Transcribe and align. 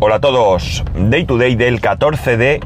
Hola 0.00 0.14
a 0.14 0.20
todos. 0.20 0.84
Day 0.94 1.24
to 1.24 1.38
day 1.38 1.56
del 1.56 1.80
14 1.80 2.36
de 2.36 2.60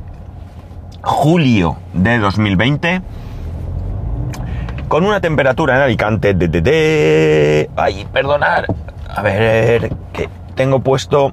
julio 1.00 1.78
de 1.94 2.18
2020. 2.18 3.00
Con 4.86 5.06
una 5.06 5.22
temperatura 5.22 5.76
en 5.76 5.80
Alicante 5.80 6.34
de... 6.34 6.48
de, 6.48 6.60
de 6.60 7.70
ay, 7.74 8.06
perdonar. 8.12 8.66
A 9.08 9.22
ver, 9.22 9.94
que 10.12 10.28
tengo 10.56 10.80
puesto 10.80 11.32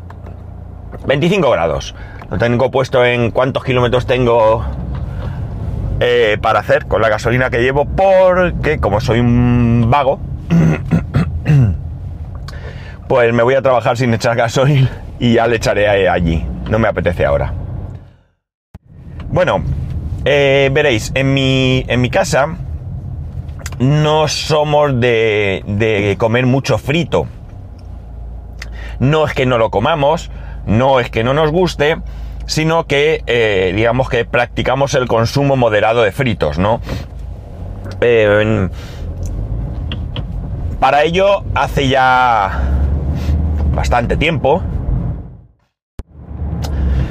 25 1.05 1.51
grados. 1.51 1.93
Lo 2.31 2.37
tengo 2.37 2.71
puesto 2.71 3.03
en 3.03 3.31
cuántos 3.31 3.65
kilómetros 3.65 4.05
tengo 4.05 4.63
eh, 5.99 6.37
para 6.41 6.61
hacer 6.61 6.85
con 6.85 7.01
la 7.01 7.09
gasolina 7.09 7.49
que 7.49 7.61
llevo 7.61 7.83
porque 7.83 8.79
como 8.79 9.01
soy 9.01 9.19
un 9.19 9.87
vago, 9.89 10.21
pues 13.09 13.33
me 13.33 13.43
voy 13.43 13.55
a 13.55 13.61
trabajar 13.61 13.97
sin 13.97 14.13
echar 14.13 14.37
gasolina 14.37 15.08
y 15.19 15.33
ya 15.33 15.47
le 15.47 15.57
echaré 15.57 16.09
allí. 16.09 16.45
No 16.69 16.79
me 16.79 16.87
apetece 16.87 17.25
ahora. 17.25 17.53
Bueno, 19.27 19.61
eh, 20.25 20.69
veréis, 20.71 21.11
en 21.13 21.33
mi, 21.33 21.85
en 21.87 22.01
mi 22.01 22.09
casa 22.09 22.55
no 23.79 24.27
somos 24.27 24.99
de, 24.99 25.63
de 25.67 26.15
comer 26.17 26.45
mucho 26.45 26.77
frito. 26.77 27.27
No 28.99 29.25
es 29.25 29.33
que 29.33 29.45
no 29.45 29.57
lo 29.57 29.69
comamos, 29.69 30.31
no 30.65 30.99
es 30.99 31.09
que 31.09 31.23
no 31.23 31.33
nos 31.33 31.51
guste, 31.51 31.97
sino 32.45 32.85
que 32.85 33.23
eh, 33.27 33.71
digamos 33.75 34.09
que 34.09 34.25
practicamos 34.25 34.93
el 34.95 35.07
consumo 35.07 35.55
moderado 35.55 36.01
de 36.01 36.11
fritos, 36.11 36.57
¿no? 36.57 36.81
Eh, 38.01 38.67
para 40.79 41.03
ello 41.03 41.43
hace 41.55 41.87
ya 41.87 42.61
bastante 43.73 44.17
tiempo 44.17 44.63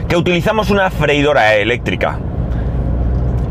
que 0.08 0.16
utilizamos 0.16 0.70
una 0.70 0.90
freidora 0.90 1.54
eléctrica. 1.56 2.18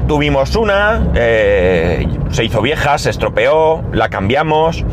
Tuvimos 0.08 0.56
una, 0.56 1.12
eh, 1.14 2.08
se 2.32 2.46
hizo 2.46 2.62
vieja, 2.62 2.98
se 2.98 3.10
estropeó, 3.12 3.84
la 3.94 4.10
cambiamos. 4.10 4.84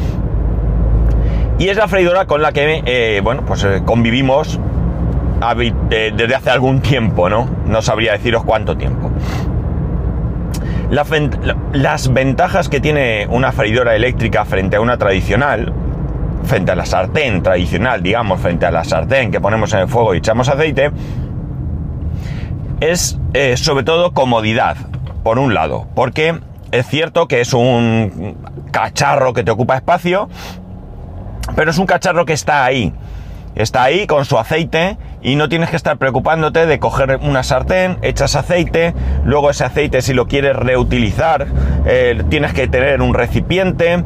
Y 1.58 1.68
es 1.68 1.76
la 1.76 1.88
freidora 1.88 2.26
con 2.26 2.42
la 2.42 2.52
que, 2.52 3.20
bueno, 3.22 3.44
pues 3.46 3.64
convivimos 3.84 4.58
desde 5.88 6.34
hace 6.34 6.50
algún 6.50 6.80
tiempo, 6.80 7.28
¿no? 7.28 7.48
No 7.66 7.80
sabría 7.80 8.12
deciros 8.12 8.44
cuánto 8.44 8.76
tiempo. 8.76 9.10
las 10.90 12.12
ventajas 12.12 12.68
que 12.68 12.80
tiene 12.80 13.26
una 13.30 13.52
freidora 13.52 13.94
eléctrica 13.94 14.44
frente 14.44 14.76
a 14.76 14.80
una 14.80 14.96
tradicional, 14.98 15.72
frente 16.44 16.72
a 16.72 16.74
la 16.74 16.86
sartén 16.86 17.42
tradicional, 17.42 18.02
digamos, 18.02 18.40
frente 18.40 18.66
a 18.66 18.70
la 18.70 18.84
sartén 18.84 19.30
que 19.30 19.40
ponemos 19.40 19.72
en 19.72 19.80
el 19.80 19.88
fuego 19.88 20.14
y 20.14 20.18
echamos 20.18 20.48
aceite, 20.48 20.90
es 22.80 23.18
eh, 23.32 23.56
sobre 23.56 23.84
todo 23.84 24.12
comodidad, 24.12 24.76
por 25.22 25.38
un 25.38 25.54
lado, 25.54 25.86
porque 25.94 26.40
es 26.72 26.86
cierto 26.86 27.28
que 27.28 27.40
es 27.40 27.54
un 27.54 28.36
cacharro 28.70 29.32
que 29.32 29.44
te 29.44 29.50
ocupa 29.50 29.76
espacio, 29.76 30.28
pero 31.54 31.70
es 31.70 31.78
un 31.78 31.86
cacharro 31.86 32.24
que 32.26 32.32
está 32.32 32.64
ahí, 32.64 32.92
está 33.54 33.82
ahí 33.84 34.06
con 34.06 34.24
su 34.24 34.38
aceite 34.38 34.98
y 35.22 35.36
no 35.36 35.48
tienes 35.48 35.70
que 35.70 35.76
estar 35.76 35.96
preocupándote 35.96 36.66
de 36.66 36.78
coger 36.78 37.18
una 37.22 37.42
sartén, 37.42 37.98
echas 38.02 38.36
aceite, 38.36 38.94
luego 39.24 39.50
ese 39.50 39.64
aceite 39.64 40.02
si 40.02 40.12
lo 40.12 40.26
quieres 40.26 40.56
reutilizar, 40.56 41.46
eh, 41.86 42.22
tienes 42.28 42.52
que 42.52 42.68
tener 42.68 43.00
un 43.00 43.14
recipiente, 43.14 44.04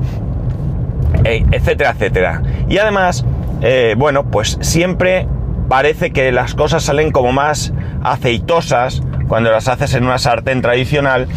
eh, 1.24 1.44
etcétera, 1.50 1.90
etcétera. 1.90 2.42
Y 2.68 2.78
además, 2.78 3.24
eh, 3.62 3.94
bueno, 3.98 4.24
pues 4.24 4.58
siempre 4.60 5.26
parece 5.68 6.12
que 6.12 6.30
las 6.32 6.54
cosas 6.54 6.84
salen 6.84 7.10
como 7.10 7.32
más 7.32 7.72
aceitosas 8.02 9.02
cuando 9.28 9.50
las 9.50 9.68
haces 9.68 9.94
en 9.94 10.04
una 10.04 10.18
sartén 10.18 10.62
tradicional 10.62 11.28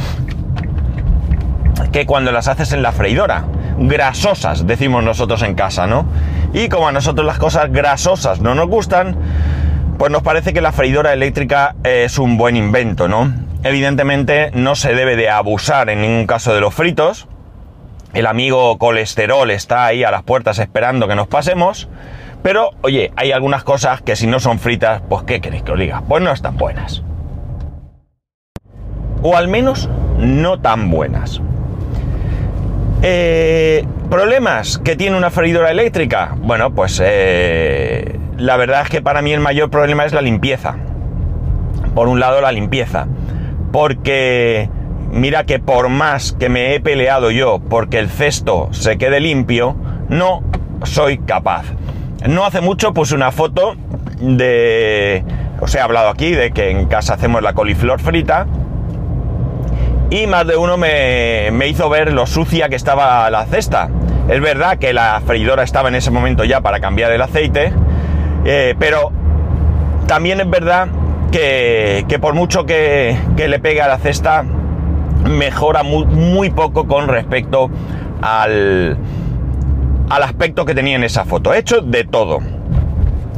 que 1.91 2.05
cuando 2.05 2.31
las 2.31 2.47
haces 2.47 2.71
en 2.73 2.81
la 2.81 2.91
freidora. 2.91 3.45
Grasosas, 3.77 4.67
decimos 4.67 5.03
nosotros 5.03 5.41
en 5.41 5.55
casa, 5.55 5.87
¿no? 5.87 6.05
Y 6.53 6.69
como 6.69 6.87
a 6.87 6.91
nosotros 6.91 7.25
las 7.25 7.37
cosas 7.37 7.71
grasosas 7.71 8.41
no 8.41 8.55
nos 8.55 8.67
gustan, 8.67 9.15
pues 9.97 10.11
nos 10.11 10.23
parece 10.23 10.53
que 10.53 10.61
la 10.61 10.71
freidora 10.71 11.13
eléctrica 11.13 11.75
es 11.83 12.17
un 12.17 12.37
buen 12.37 12.55
invento, 12.55 13.07
¿no? 13.07 13.33
Evidentemente 13.63 14.51
no 14.53 14.75
se 14.75 14.95
debe 14.95 15.15
de 15.15 15.29
abusar 15.29 15.89
en 15.89 16.01
ningún 16.01 16.27
caso 16.27 16.53
de 16.53 16.61
los 16.61 16.73
fritos. 16.73 17.27
El 18.13 18.25
amigo 18.25 18.77
colesterol 18.77 19.49
está 19.51 19.85
ahí 19.85 20.03
a 20.03 20.11
las 20.11 20.23
puertas 20.23 20.59
esperando 20.59 21.07
que 21.07 21.15
nos 21.15 21.27
pasemos. 21.27 21.87
Pero, 22.43 22.71
oye, 22.81 23.11
hay 23.15 23.31
algunas 23.31 23.63
cosas 23.63 24.01
que 24.01 24.15
si 24.15 24.25
no 24.27 24.39
son 24.39 24.59
fritas, 24.59 25.01
pues 25.07 25.23
¿qué 25.23 25.41
queréis 25.41 25.63
que 25.63 25.71
os 25.71 25.79
diga? 25.79 26.01
Pues 26.07 26.23
no 26.23 26.31
están 26.31 26.57
buenas. 26.57 27.03
O 29.21 29.37
al 29.37 29.47
menos 29.47 29.89
no 30.17 30.59
tan 30.59 30.89
buenas. 30.89 31.41
Eh, 33.03 33.85
¿Problemas 34.09 34.77
que 34.79 34.95
tiene 34.95 35.17
una 35.17 35.29
freidora 35.29 35.71
eléctrica? 35.71 36.35
Bueno, 36.37 36.73
pues 36.73 37.01
eh, 37.03 38.19
la 38.37 38.57
verdad 38.57 38.81
es 38.81 38.89
que 38.89 39.01
para 39.01 39.21
mí 39.21 39.31
el 39.33 39.39
mayor 39.39 39.69
problema 39.69 40.05
es 40.05 40.13
la 40.13 40.21
limpieza. 40.21 40.75
Por 41.93 42.07
un 42.07 42.19
lado 42.19 42.41
la 42.41 42.51
limpieza. 42.51 43.07
Porque 43.71 44.69
mira 45.11 45.45
que 45.45 45.59
por 45.59 45.89
más 45.89 46.33
que 46.33 46.49
me 46.49 46.73
he 46.73 46.79
peleado 46.79 47.31
yo 47.31 47.59
porque 47.59 47.99
el 47.99 48.09
cesto 48.09 48.69
se 48.71 48.97
quede 48.97 49.19
limpio, 49.19 49.75
no 50.09 50.43
soy 50.83 51.19
capaz. 51.19 51.65
No 52.27 52.45
hace 52.45 52.61
mucho 52.61 52.93
puse 52.93 53.15
una 53.15 53.31
foto 53.31 53.75
de... 54.19 55.23
Os 55.59 55.73
he 55.75 55.79
hablado 55.79 56.09
aquí 56.09 56.31
de 56.31 56.51
que 56.51 56.69
en 56.71 56.87
casa 56.87 57.15
hacemos 57.15 57.41
la 57.41 57.53
coliflor 57.53 57.99
frita. 57.99 58.47
Y 60.09 60.27
más 60.27 60.45
de 60.45 60.57
uno 60.57 60.77
me, 60.77 61.49
me 61.51 61.67
hizo 61.67 61.89
ver 61.89 62.11
lo 62.13 62.25
sucia 62.25 62.67
que 62.69 62.75
estaba 62.75 63.29
la 63.29 63.45
cesta. 63.45 63.89
Es 64.27 64.41
verdad 64.41 64.77
que 64.77 64.93
la 64.93 65.21
freidora 65.25 65.63
estaba 65.63 65.89
en 65.89 65.95
ese 65.95 66.11
momento 66.11 66.43
ya 66.43 66.61
para 66.61 66.79
cambiar 66.79 67.11
el 67.11 67.21
aceite 67.21 67.73
eh, 68.43 68.75
pero 68.79 69.11
también 70.07 70.39
es 70.41 70.49
verdad 70.49 70.87
que, 71.31 72.17
por 72.19 72.33
mucho 72.33 72.65
que, 72.65 73.17
le 73.37 73.59
pegue 73.59 73.81
a 73.81 73.87
la 73.87 73.97
cesta, 73.97 74.43
mejora 75.29 75.83
muy, 75.83 76.49
poco 76.49 76.87
con 76.87 77.07
respecto 77.07 77.69
al, 78.21 78.97
al 80.11 80.23
aspecto 80.23 80.65
que 80.65 80.75
tenía 80.75 80.97
en 80.97 81.05
esa 81.05 81.23
foto. 81.23 81.53
He 81.53 81.59
hecho 81.59 81.79
de 81.79 82.03
todo. 82.03 82.39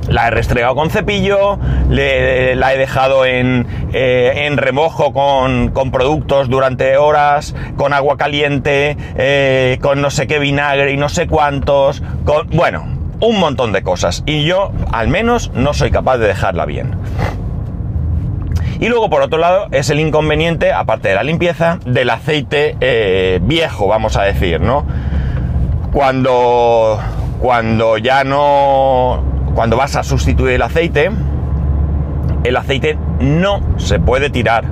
La 0.08 0.28
he 0.28 0.32
restregado 0.32 0.76
con 0.76 0.90
cepillo, 0.90 1.60
la 1.88 2.74
he 2.74 2.78
dejado 2.78 3.26
en, 3.26 3.68
eh, 3.94 4.52
remojo 4.56 5.14
con, 5.14 5.92
productos 5.92 6.50
durante 6.50 6.98
horas, 6.98 7.56
con 7.78 7.94
agua 7.94 8.18
caliente, 8.18 8.98
eh, 9.16 9.78
con 9.82 10.02
no 10.02 10.10
sé 10.10 10.28
qué 10.28 10.40
vinagre 10.40 10.92
y 10.92 10.98
no 10.98 11.10
sé 11.10 11.28
cuántos, 11.28 12.02
con, 12.26 12.50
bueno, 12.50 12.86
un 13.22 13.40
montón 13.40 13.72
de 13.72 13.82
cosas 13.84 14.24
y 14.26 14.44
yo 14.44 14.72
al 14.92 15.08
menos 15.08 15.52
no 15.54 15.74
soy 15.74 15.92
capaz 15.92 16.18
de 16.18 16.28
dejarla 16.28 16.66
bien. 16.66 16.96
Y 18.80 18.90
luego 18.90 19.10
por 19.10 19.22
otro 19.22 19.40
lado 19.40 19.68
es 19.72 19.90
el 19.90 20.00
inconveniente, 20.00 20.74
aparte 20.74 21.08
de 21.08 21.16
la 21.16 21.24
limpieza, 21.24 21.80
del 21.86 22.10
aceite 22.10 22.76
eh, 22.82 23.40
viejo, 23.42 23.88
vamos 23.88 24.18
a 24.18 24.24
decir, 24.24 24.60
¿no? 24.60 24.86
Cuando, 25.94 27.00
cuando 27.40 27.98
ya 28.00 28.24
no... 28.24 29.24
Cuando 29.54 29.78
vas 29.78 29.96
a 29.96 30.04
sustituir 30.04 30.56
el 30.56 30.64
aceite, 30.64 31.12
el 32.44 32.58
aceite 32.58 32.98
no 33.20 33.62
se 33.78 34.00
puede 34.00 34.32
tirar 34.32 34.66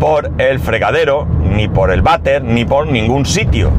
por 0.00 0.32
el 0.38 0.58
fregadero, 0.58 1.26
ni 1.26 1.68
por 1.68 1.90
el 1.90 2.00
váter, 2.00 2.42
ni 2.42 2.64
por 2.64 2.86
ningún 2.86 3.26
sitio. 3.26 3.70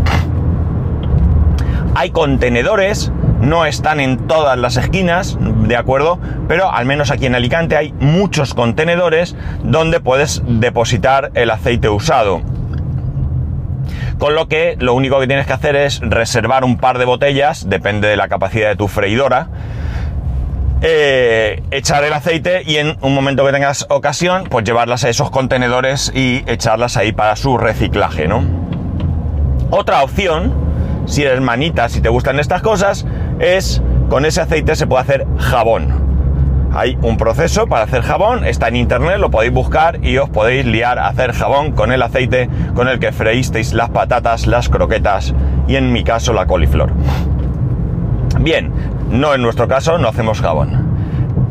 Hay 1.96 2.12
contenedores 2.12 3.12
no 3.42 3.66
están 3.66 4.00
en 4.00 4.28
todas 4.28 4.58
las 4.58 4.78
esquinas, 4.78 5.38
¿de 5.40 5.76
acuerdo? 5.76 6.20
Pero 6.48 6.72
al 6.72 6.86
menos 6.86 7.10
aquí 7.10 7.26
en 7.26 7.36
Alicante 7.36 7.78
hay 7.78 7.94
muchos 8.00 8.54
contenedores 8.54 9.36
donde 9.64 10.00
puedes 10.00 10.44
depositar 10.46 11.32
el 11.34 11.50
aceite 11.50 11.90
usado. 11.90 12.42
Con 14.20 14.36
lo 14.36 14.50
que 14.50 14.76
lo 14.78 14.94
único 14.94 15.18
que 15.20 15.28
tienes 15.28 15.48
que 15.48 15.54
hacer 15.54 15.78
es 15.78 16.02
reservar 16.02 16.66
un 16.66 16.78
par 16.78 16.98
de 17.00 17.06
botellas, 17.06 17.70
depende 17.70 18.10
de 18.10 18.18
la 18.18 18.28
capacidad 18.28 18.68
de 18.68 18.76
tu 18.76 18.90
freidora, 18.90 19.48
eh, 20.82 21.64
echar 21.72 22.04
el 22.04 22.12
aceite 22.12 22.64
y 22.66 22.78
en 22.78 22.98
un 23.02 23.16
momento 23.16 23.46
que 23.46 23.54
tengas 23.54 23.86
ocasión, 23.90 24.44
pues 24.50 24.66
llevarlas 24.66 25.06
a 25.06 25.10
esos 25.10 25.32
contenedores 25.32 26.12
y 26.14 26.44
echarlas 26.48 26.98
ahí 26.98 27.14
para 27.14 27.38
su 27.38 27.58
reciclaje, 27.58 28.28
¿no? 28.28 28.44
Otra 29.72 30.04
opción, 30.04 30.54
si 31.06 31.24
eres 31.24 31.40
manita, 31.40 31.88
si 31.88 32.02
te 32.02 32.10
gustan 32.10 32.42
estas 32.42 32.62
cosas, 32.62 33.06
es 33.40 33.82
con 34.10 34.26
ese 34.26 34.42
aceite 34.42 34.76
se 34.76 34.86
puede 34.86 35.02
hacer 35.04 35.28
jabón. 35.38 35.99
Hay 36.72 36.98
un 37.02 37.18
proceso 37.18 37.68
para 37.68 37.86
hacer 37.86 38.02
jabón, 38.02 38.46
está 38.46 38.68
en 38.68 38.76
internet, 38.76 39.18
lo 39.18 39.32
podéis 39.32 39.52
buscar 39.54 40.04
y 40.04 40.18
os 40.18 40.30
podéis 40.30 40.66
liar 40.66 41.00
a 41.00 41.08
hacer 41.08 41.34
jabón 41.34 41.72
con 41.72 41.92
el 41.92 42.02
aceite 42.02 42.50
con 42.76 42.88
el 42.88 43.00
que 43.00 43.12
freísteis 43.12 43.74
las 43.74 43.90
patatas, 43.90 44.46
las 44.46 44.70
croquetas 44.70 45.34
y 45.68 45.76
en 45.76 45.92
mi 45.92 46.04
caso 46.04 46.34
la 46.34 46.46
coliflor. 46.46 46.92
Bien, 48.40 48.72
no 49.10 49.34
en 49.34 49.42
nuestro 49.42 49.68
caso, 49.68 49.98
no 49.98 50.08
hacemos 50.08 50.42
jabón. 50.42 50.70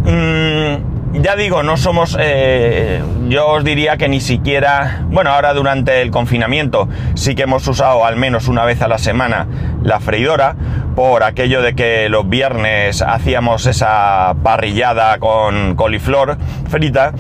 Mm, 0.05 0.98
ya 1.21 1.37
digo, 1.37 1.63
no 1.63 1.77
somos, 1.77 2.17
eh, 2.21 3.03
yo 3.29 3.49
os 3.49 3.65
diría 3.65 3.97
que 3.97 4.09
ni 4.09 4.21
siquiera, 4.21 5.03
bueno, 5.07 5.31
ahora 5.31 5.53
durante 5.55 6.03
el 6.03 6.11
confinamiento 6.11 6.89
sí 7.15 7.35
que 7.35 7.43
hemos 7.43 7.67
usado 7.67 8.05
al 8.05 8.17
menos 8.17 8.49
una 8.49 8.65
vez 8.65 8.83
a 8.83 8.89
la 8.89 8.99
semana 8.99 9.47
la 9.83 10.01
freidora, 10.01 10.57
por 10.95 11.23
aquello 11.23 11.63
de 11.63 11.75
que 11.75 12.09
los 12.09 12.29
viernes 12.29 13.03
hacíamos 13.03 13.67
esa 13.67 14.35
parrillada 14.43 15.19
con 15.19 15.75
coliflor 15.77 16.37
frita. 16.69 17.13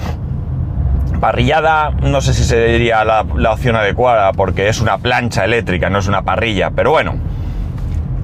Parrillada, 1.21 1.91
no 1.91 2.21
sé 2.21 2.33
si 2.33 2.45
se 2.45 2.65
diría 2.67 3.05
la, 3.05 3.25
la 3.37 3.53
opción 3.53 3.75
adecuada, 3.75 4.33
porque 4.33 4.69
es 4.69 4.81
una 4.81 4.99
plancha 4.99 5.45
eléctrica, 5.45 5.91
no 5.91 5.99
es 5.99 6.07
una 6.07 6.23
parrilla, 6.23 6.71
pero 6.71 6.93
bueno, 6.93 7.17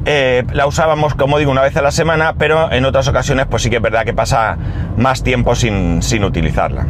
eh, 0.05 0.45
la 0.53 0.67
usábamos, 0.67 1.15
como 1.15 1.39
digo, 1.39 1.51
una 1.51 1.63
vez 1.63 1.77
a 1.77 1.83
la 1.83 1.91
semana, 1.91 2.35
pero 2.39 2.71
en 2.73 2.85
otras 2.85 3.09
ocasiones 3.09 3.47
pues 3.47 3.63
sí 3.63 3.71
que 3.71 3.77
es 3.77 3.83
verdad 3.83 4.05
que 4.05 4.15
pasa 4.15 4.57
más 4.97 5.23
tiempo 5.23 5.55
sin, 5.55 6.03
sin 6.03 6.25
utilizarla. 6.25 6.87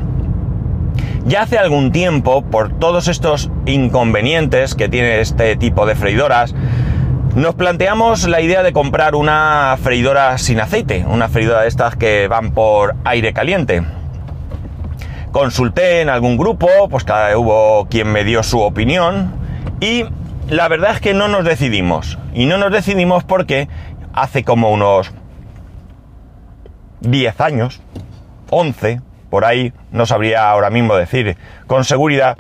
Ya 1.27 1.43
hace 1.43 1.59
algún 1.59 1.91
tiempo, 1.91 2.43
por 2.43 2.79
todos 2.79 3.09
estos 3.09 3.51
inconvenientes 3.67 4.75
que 4.75 4.89
tiene 4.89 5.21
este 5.21 5.57
tipo 5.57 5.87
de 5.87 5.95
freidoras, 5.95 6.55
nos 7.35 7.55
planteamos 7.55 8.29
la 8.29 8.41
idea 8.41 8.63
de 8.63 8.73
comprar 8.73 9.15
una 9.15 9.77
freidora 9.83 10.39
sin 10.39 10.61
aceite, 10.61 11.05
una 11.09 11.29
freidora 11.29 11.63
de 11.63 11.69
estas 11.69 11.97
que 11.97 12.29
van 12.29 12.53
por 12.53 12.95
aire 13.05 13.33
caliente. 13.33 13.83
Consulté 15.33 16.01
en 16.01 16.11
algún 16.11 16.37
grupo, 16.37 16.69
pues 16.91 17.03
cada 17.05 17.37
hubo 17.37 17.89
quien 17.89 18.13
me 18.13 18.23
dio 18.23 18.43
su 18.43 18.61
opinión 18.61 19.33
y 19.81 20.05
la 20.49 20.69
verdad 20.69 20.93
es 20.93 21.01
que 21.01 21.15
no 21.15 21.29
nos 21.29 21.45
decidimos. 21.45 22.19
Y 22.33 22.47
no 22.47 22.59
nos 22.59 22.73
decidimos 22.73 23.25
porque 23.25 23.69
hace 24.13 24.45
como 24.45 24.71
unos 24.71 25.13
10 27.01 27.41
años, 27.41 27.81
11, 28.51 29.01
por 29.31 29.45
ahí, 29.45 29.73
no 29.91 30.07
sabría 30.07 30.51
ahora 30.51 30.71
mismo 30.71 30.95
decir 30.97 31.37
con 31.67 31.85
seguridad, 31.85 32.37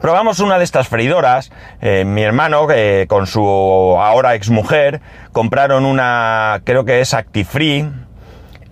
probamos 0.00 0.40
una 0.40 0.58
de 0.58 0.64
estas 0.64 0.88
freidoras. 0.88 1.50
Eh, 1.80 2.04
mi 2.04 2.22
hermano, 2.22 2.66
eh, 2.70 3.06
con 3.08 3.26
su 3.26 3.42
ahora 3.42 4.34
exmujer, 4.34 5.00
compraron 5.32 5.84
una, 5.84 6.60
creo 6.64 6.84
que 6.84 7.00
es 7.00 7.14
Actifree. 7.14 7.88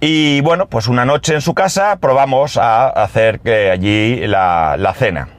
Y 0.00 0.42
bueno, 0.42 0.66
pues 0.66 0.88
una 0.88 1.06
noche 1.06 1.34
en 1.34 1.40
su 1.40 1.54
casa 1.54 1.96
probamos 1.96 2.58
a 2.58 2.88
hacer 2.88 3.40
que 3.40 3.70
allí 3.70 4.26
la, 4.26 4.76
la 4.78 4.92
cena. 4.92 5.35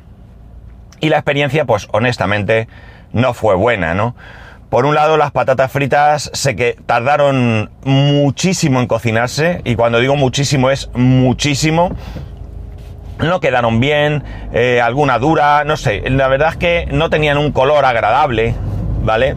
Y 0.99 1.09
la 1.09 1.17
experiencia, 1.17 1.65
pues 1.65 1.87
honestamente, 1.91 2.67
no 3.13 3.33
fue 3.33 3.55
buena, 3.55 3.93
¿no? 3.93 4.15
Por 4.69 4.85
un 4.85 4.95
lado, 4.95 5.15
las 5.15 5.31
patatas 5.31 5.71
fritas 5.71 6.29
sé 6.33 6.55
que 6.55 6.75
tardaron 6.85 7.71
muchísimo 7.85 8.81
en 8.81 8.87
cocinarse, 8.87 9.61
y 9.63 9.75
cuando 9.75 9.99
digo 9.99 10.15
muchísimo 10.17 10.69
es 10.69 10.89
muchísimo. 10.93 11.91
No 13.19 13.39
quedaron 13.39 13.79
bien, 13.79 14.23
eh, 14.53 14.81
alguna 14.81 15.19
dura, 15.19 15.63
no 15.63 15.77
sé, 15.77 16.07
la 16.09 16.27
verdad 16.27 16.49
es 16.49 16.57
que 16.57 16.87
no 16.91 17.09
tenían 17.09 17.37
un 17.37 17.51
color 17.51 17.85
agradable, 17.85 18.55
¿vale? 19.03 19.35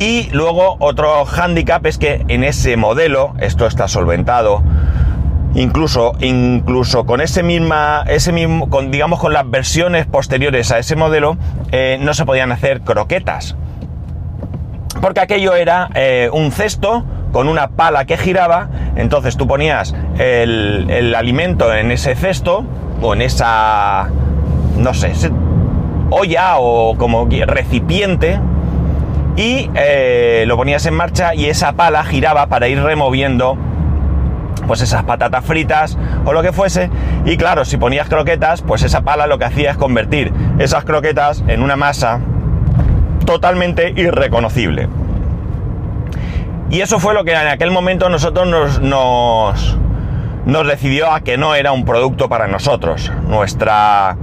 Y 0.00 0.30
luego 0.30 0.76
otro 0.78 1.24
hándicap 1.24 1.84
es 1.86 1.98
que 1.98 2.24
en 2.28 2.44
ese 2.44 2.76
modelo, 2.76 3.34
esto 3.40 3.66
está 3.66 3.88
solventado, 3.88 4.62
Incluso, 5.54 6.12
incluso 6.20 7.06
con 7.06 7.20
ese 7.20 7.42
misma, 7.42 8.04
ese 8.06 8.32
mismo, 8.32 8.68
digamos 8.88 9.18
con 9.18 9.32
las 9.32 9.48
versiones 9.48 10.06
posteriores 10.06 10.70
a 10.70 10.78
ese 10.78 10.94
modelo, 10.94 11.36
eh, 11.72 11.98
no 12.00 12.14
se 12.14 12.24
podían 12.24 12.52
hacer 12.52 12.82
croquetas. 12.82 13.56
Porque 15.00 15.20
aquello 15.20 15.54
era 15.54 15.88
eh, 15.94 16.28
un 16.32 16.52
cesto 16.52 17.04
con 17.32 17.48
una 17.48 17.68
pala 17.68 18.04
que 18.04 18.16
giraba, 18.16 18.68
entonces 18.96 19.36
tú 19.36 19.46
ponías 19.46 19.94
el, 20.18 21.14
alimento 21.14 21.74
en 21.74 21.90
ese 21.90 22.14
cesto 22.14 22.64
o 23.00 23.14
en 23.14 23.22
esa, 23.22 24.08
no 24.76 24.94
sé, 24.94 25.12
olla 26.10 26.58
o 26.58 26.96
como 26.96 27.28
recipiente 27.46 28.40
y 29.36 29.70
eh, 29.74 30.44
lo 30.46 30.56
ponías 30.56 30.84
en 30.86 30.94
marcha 30.94 31.34
y 31.34 31.46
esa 31.46 31.72
pala 31.72 32.02
giraba 32.04 32.46
para 32.46 32.68
ir 32.68 32.82
removiendo 32.82 33.56
pues 34.68 34.82
esas 34.82 35.02
patatas 35.02 35.44
fritas 35.44 35.98
o 36.24 36.32
lo 36.32 36.42
que 36.42 36.52
fuese. 36.52 36.90
Y 37.24 37.36
claro, 37.36 37.64
si 37.64 37.76
ponías 37.76 38.08
croquetas, 38.08 38.62
pues 38.62 38.84
esa 38.84 39.00
pala 39.00 39.26
lo 39.26 39.38
que 39.38 39.46
hacía 39.46 39.72
es 39.72 39.76
convertir 39.76 40.32
esas 40.60 40.84
croquetas 40.84 41.42
en 41.48 41.62
una 41.62 41.74
masa 41.74 42.20
totalmente 43.26 43.92
irreconocible. 43.96 44.88
Y 46.70 46.82
eso 46.82 47.00
fue 47.00 47.14
lo 47.14 47.24
que 47.24 47.32
en 47.32 47.48
aquel 47.48 47.70
momento 47.70 48.08
nosotros 48.10 48.46
nos, 48.46 48.80
nos, 48.80 49.78
nos 50.44 50.66
decidió 50.66 51.10
a 51.10 51.20
que 51.22 51.38
no 51.38 51.54
era 51.54 51.72
un 51.72 51.84
producto 51.84 52.28
para 52.28 52.46
nosotros. 52.46 53.10
Nuestra 53.26 54.16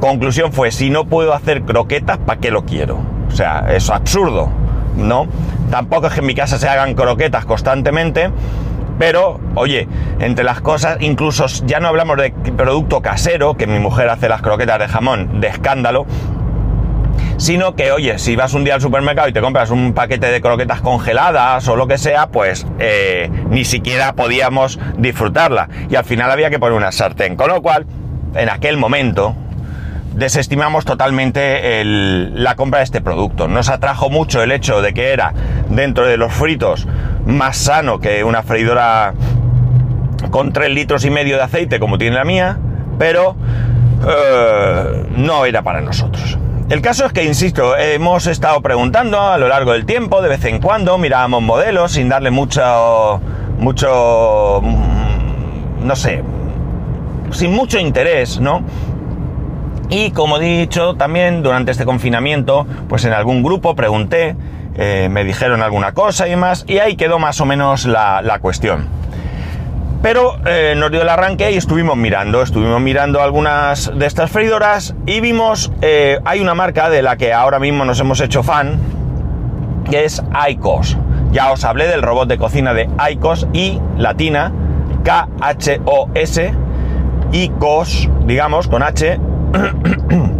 conclusión 0.00 0.52
fue, 0.52 0.70
si 0.70 0.90
no 0.90 1.06
puedo 1.06 1.34
hacer 1.34 1.62
croquetas, 1.62 2.18
¿para 2.18 2.40
qué 2.40 2.52
lo 2.52 2.64
quiero? 2.64 2.98
O 3.26 3.32
sea, 3.32 3.66
es 3.70 3.90
absurdo, 3.90 4.48
¿no? 4.96 5.26
Tampoco 5.70 6.06
es 6.06 6.14
que 6.14 6.20
en 6.20 6.26
mi 6.26 6.34
casa 6.34 6.56
se 6.56 6.68
hagan 6.68 6.94
croquetas 6.94 7.44
constantemente, 7.44 8.30
pero, 8.98 9.40
oye, 9.54 9.88
entre 10.20 10.44
las 10.44 10.60
cosas, 10.60 10.98
incluso 11.00 11.46
ya 11.64 11.80
no 11.80 11.88
hablamos 11.88 12.16
de 12.16 12.32
producto 12.56 13.00
casero, 13.00 13.56
que 13.56 13.66
mi 13.66 13.78
mujer 13.78 14.08
hace 14.08 14.28
las 14.28 14.42
croquetas 14.42 14.78
de 14.78 14.88
jamón 14.88 15.40
de 15.40 15.48
escándalo, 15.48 16.06
sino 17.36 17.76
que, 17.76 17.92
oye, 17.92 18.18
si 18.18 18.34
vas 18.34 18.52
un 18.54 18.64
día 18.64 18.74
al 18.74 18.80
supermercado 18.80 19.28
y 19.28 19.32
te 19.32 19.40
compras 19.40 19.70
un 19.70 19.92
paquete 19.92 20.26
de 20.26 20.40
croquetas 20.40 20.80
congeladas 20.80 21.66
o 21.68 21.76
lo 21.76 21.86
que 21.86 21.96
sea, 21.96 22.28
pues 22.28 22.66
eh, 22.80 23.30
ni 23.48 23.64
siquiera 23.64 24.14
podíamos 24.14 24.80
disfrutarla. 24.96 25.68
Y 25.88 25.94
al 25.94 26.04
final 26.04 26.30
había 26.32 26.50
que 26.50 26.58
poner 26.58 26.76
una 26.76 26.90
sartén. 26.90 27.36
Con 27.36 27.48
lo 27.48 27.62
cual, 27.62 27.86
en 28.34 28.48
aquel 28.50 28.76
momento, 28.76 29.36
desestimamos 30.14 30.84
totalmente 30.84 31.84
la 31.84 32.56
compra 32.56 32.80
de 32.80 32.84
este 32.84 33.00
producto. 33.00 33.46
Nos 33.46 33.68
atrajo 33.68 34.10
mucho 34.10 34.42
el 34.42 34.50
hecho 34.50 34.82
de 34.82 34.92
que 34.92 35.12
era 35.12 35.32
dentro 35.68 36.06
de 36.06 36.16
los 36.16 36.32
fritos 36.32 36.88
más 37.28 37.58
sano 37.58 38.00
que 38.00 38.24
una 38.24 38.42
freidora 38.42 39.12
con 40.30 40.52
3 40.52 40.70
litros 40.70 41.04
y 41.04 41.10
medio 41.10 41.36
de 41.36 41.42
aceite 41.42 41.78
como 41.78 41.98
tiene 41.98 42.16
la 42.16 42.24
mía, 42.24 42.58
pero 42.98 43.36
eh, 44.06 45.06
no 45.16 45.44
era 45.44 45.62
para 45.62 45.80
nosotros. 45.80 46.38
El 46.70 46.82
caso 46.82 47.06
es 47.06 47.12
que, 47.12 47.24
insisto, 47.24 47.76
hemos 47.76 48.26
estado 48.26 48.60
preguntando 48.60 49.20
a 49.20 49.38
lo 49.38 49.48
largo 49.48 49.72
del 49.72 49.86
tiempo, 49.86 50.20
de 50.20 50.28
vez 50.28 50.44
en 50.44 50.60
cuando, 50.60 50.98
mirábamos 50.98 51.42
modelos 51.42 51.92
sin 51.92 52.08
darle 52.08 52.30
mucho, 52.30 53.20
mucho, 53.58 54.60
no 55.82 55.96
sé, 55.96 56.22
sin 57.30 57.52
mucho 57.52 57.78
interés, 57.78 58.40
¿no? 58.40 58.62
Y 59.90 60.10
como 60.10 60.38
he 60.38 60.58
dicho 60.58 60.94
también 60.96 61.42
durante 61.42 61.70
este 61.70 61.86
confinamiento, 61.86 62.66
pues 62.88 63.04
en 63.06 63.14
algún 63.14 63.42
grupo 63.42 63.74
pregunté, 63.74 64.36
eh, 64.80 65.08
me 65.10 65.24
dijeron 65.24 65.60
alguna 65.60 65.92
cosa 65.92 66.28
y 66.28 66.36
más, 66.36 66.64
y 66.68 66.78
ahí 66.78 66.94
quedó 66.94 67.18
más 67.18 67.40
o 67.40 67.44
menos 67.44 67.84
la, 67.84 68.38
cuestión. 68.40 68.86
Pero 70.02 70.38
eh, 70.46 70.74
nos 70.76 70.92
dio 70.92 71.02
el 71.02 71.08
arranque 71.08 71.50
y 71.50 71.56
estuvimos 71.56 71.96
mirando, 71.96 72.40
estuvimos 72.42 72.80
mirando 72.80 73.20
algunas 73.20 73.90
de 73.98 74.06
estas 74.06 74.30
freidoras 74.30 74.94
y 75.04 75.20
vimos, 75.20 75.72
eh, 75.82 76.20
hay 76.24 76.38
una 76.40 76.54
marca 76.54 76.88
de 76.90 77.02
la 77.02 77.16
que 77.16 77.32
ahora 77.32 77.58
mismo 77.58 77.84
nos 77.84 77.98
hemos 77.98 78.20
hecho 78.20 78.44
fan, 78.44 78.78
que 79.90 80.04
es 80.04 80.22
ICOS. 80.48 80.96
Ya 81.32 81.50
os 81.50 81.64
hablé 81.64 81.88
del 81.88 82.00
robot 82.00 82.28
de 82.28 82.38
cocina 82.38 82.72
de 82.72 82.88
ICOS 83.10 83.48
y 83.52 83.80
latina, 83.96 84.52
K-H-O-S, 85.02 86.54
ICOS, 87.32 88.08
digamos, 88.26 88.68
con 88.68 88.84
H, 88.84 89.18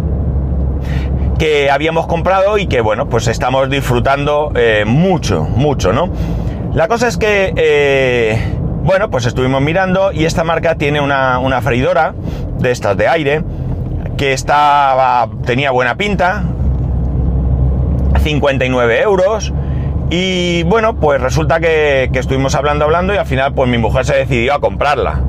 que 1.39 1.71
habíamos 1.71 2.05
comprado 2.05 2.57
y 2.57 2.67
que, 2.67 2.81
bueno, 2.81 3.07
pues 3.07 3.27
estamos 3.27 3.69
disfrutando 3.69 4.51
eh, 4.55 4.83
mucho, 4.85 5.43
mucho, 5.43 5.93
¿no? 5.93 6.09
La 6.73 6.87
cosa 6.89 7.07
es 7.07 7.17
que, 7.17 7.53
eh, 7.55 8.37
bueno, 8.83 9.09
pues 9.09 9.25
estuvimos 9.25 9.61
mirando 9.61 10.11
y 10.11 10.25
esta 10.25 10.43
marca 10.43 10.75
tiene 10.75 10.99
una, 10.99 11.61
freidora 11.61 12.13
de 12.59 12.71
estas 12.71 12.97
de 12.97 13.07
aire 13.07 13.41
que 14.17 14.33
estaba, 14.33 15.29
tenía 15.45 15.71
buena 15.71 15.95
pinta, 15.95 16.43
59 18.21 19.01
euros. 19.01 19.53
Y 20.09 20.63
bueno, 20.63 20.95
pues 20.97 21.21
resulta 21.21 21.61
que, 21.61 22.09
que, 22.11 22.19
estuvimos 22.19 22.53
hablando, 22.53 22.83
hablando 22.83 23.13
y 23.13 23.17
al 23.17 23.25
final 23.25 23.53
pues 23.53 23.69
mi 23.69 23.77
mujer 23.77 24.05
se 24.05 24.15
decidió 24.15 24.55
a 24.55 24.59
comprarla. 24.59 25.21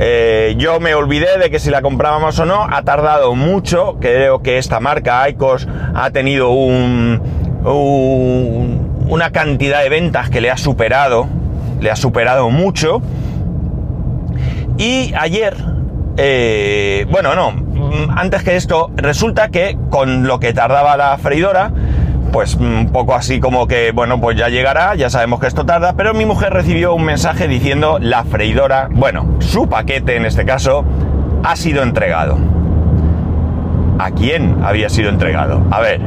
Eh, 0.00 0.54
yo 0.58 0.80
me 0.80 0.94
olvidé 0.94 1.38
de 1.38 1.50
que 1.50 1.60
si 1.60 1.70
la 1.70 1.80
comprábamos 1.80 2.38
o 2.38 2.44
no, 2.44 2.64
ha 2.64 2.82
tardado 2.82 3.34
mucho, 3.34 3.96
creo 4.00 4.42
que 4.42 4.58
esta 4.58 4.80
marca 4.80 5.28
Icos 5.28 5.68
ha 5.94 6.10
tenido 6.10 6.50
un, 6.50 7.22
una 9.08 9.30
cantidad 9.30 9.82
de 9.82 9.88
ventas 9.88 10.30
que 10.30 10.40
le 10.40 10.50
ha 10.50 10.56
superado, 10.56 11.28
le 11.80 11.90
ha 11.90 11.96
superado 11.96 12.50
mucho. 12.50 13.02
Y 14.78 15.14
ayer, 15.16 15.56
eh, 16.16 17.06
bueno, 17.10 17.36
no, 17.36 17.54
antes 18.16 18.42
que 18.42 18.56
esto, 18.56 18.90
resulta 18.96 19.50
que 19.50 19.78
con 19.90 20.26
lo 20.26 20.40
que 20.40 20.52
tardaba 20.52 20.96
la 20.96 21.16
freidora, 21.18 21.70
pues 22.34 22.56
un 22.56 22.90
poco 22.92 23.14
así 23.14 23.38
como 23.38 23.68
que, 23.68 23.92
bueno, 23.92 24.20
pues 24.20 24.36
ya 24.36 24.48
llegará, 24.48 24.96
ya 24.96 25.08
sabemos 25.08 25.38
que 25.38 25.46
esto 25.46 25.64
tarda, 25.64 25.92
pero 25.92 26.14
mi 26.14 26.26
mujer 26.26 26.52
recibió 26.52 26.92
un 26.92 27.04
mensaje 27.04 27.46
diciendo 27.46 27.98
la 28.00 28.24
freidora, 28.24 28.88
bueno, 28.90 29.36
su 29.38 29.68
paquete 29.68 30.16
en 30.16 30.24
este 30.24 30.44
caso, 30.44 30.84
ha 31.44 31.54
sido 31.54 31.84
entregado. 31.84 32.36
¿A 34.00 34.10
quién 34.10 34.64
había 34.64 34.88
sido 34.88 35.10
entregado? 35.10 35.62
A 35.70 35.80
ver, 35.80 36.00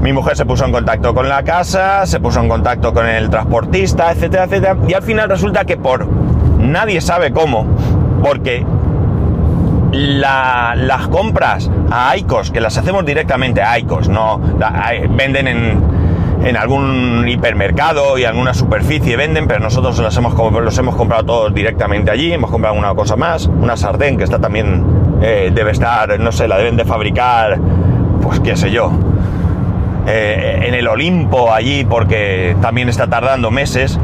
mi 0.00 0.14
mujer 0.14 0.38
se 0.38 0.46
puso 0.46 0.64
en 0.64 0.72
contacto 0.72 1.12
con 1.12 1.28
la 1.28 1.42
casa, 1.42 2.06
se 2.06 2.18
puso 2.18 2.40
en 2.40 2.48
contacto 2.48 2.94
con 2.94 3.06
el 3.06 3.28
transportista, 3.28 4.10
etcétera, 4.10 4.44
etcétera, 4.44 4.78
y 4.88 4.94
al 4.94 5.02
final 5.02 5.28
resulta 5.28 5.66
que 5.66 5.76
por 5.76 6.06
nadie 6.56 7.02
sabe 7.02 7.30
cómo, 7.30 7.66
porque 8.22 8.64
las 9.92 11.08
compras 11.08 11.70
a 11.90 12.16
Icos, 12.16 12.50
que 12.50 12.60
las 12.60 12.76
hacemos 12.78 13.04
directamente 13.04 13.62
a 13.62 13.78
Icos, 13.78 14.08
no 14.08 14.40
venden 15.10 15.46
en, 15.48 16.56
algún 16.56 17.26
hipermercado 17.28 18.18
y 18.18 18.24
alguna 18.24 18.52
superficie 18.52 19.16
venden, 19.16 19.46
pero 19.46 19.60
nosotros 19.60 19.98
los 19.98 20.16
hemos, 20.16 20.34
los 20.34 20.78
hemos 20.78 20.96
comprado 20.96 21.24
todos 21.24 21.54
directamente 21.54 22.10
allí, 22.10 22.32
hemos 22.32 22.50
comprado 22.50 22.76
una 22.76 22.94
cosa 22.94 23.16
más, 23.16 23.46
una 23.46 23.76
sartén 23.76 24.16
que 24.16 24.24
está 24.24 24.40
también, 24.40 24.84
eh, 25.22 25.52
debe 25.54 25.70
estar, 25.70 26.18
no 26.18 26.32
sé, 26.32 26.48
la 26.48 26.58
deben 26.58 26.76
de 26.76 26.84
fabricar, 26.84 27.60
pues 28.20 28.40
qué 28.40 28.56
sé 28.56 28.70
yo, 28.72 28.90
eh, 30.06 30.64
en 30.66 30.74
el 30.74 30.88
Olimpo 30.88 31.52
allí 31.52 31.84
porque 31.84 32.56
también 32.60 32.88
está 32.88 33.06
tardando 33.06 33.50
meses. 33.50 33.98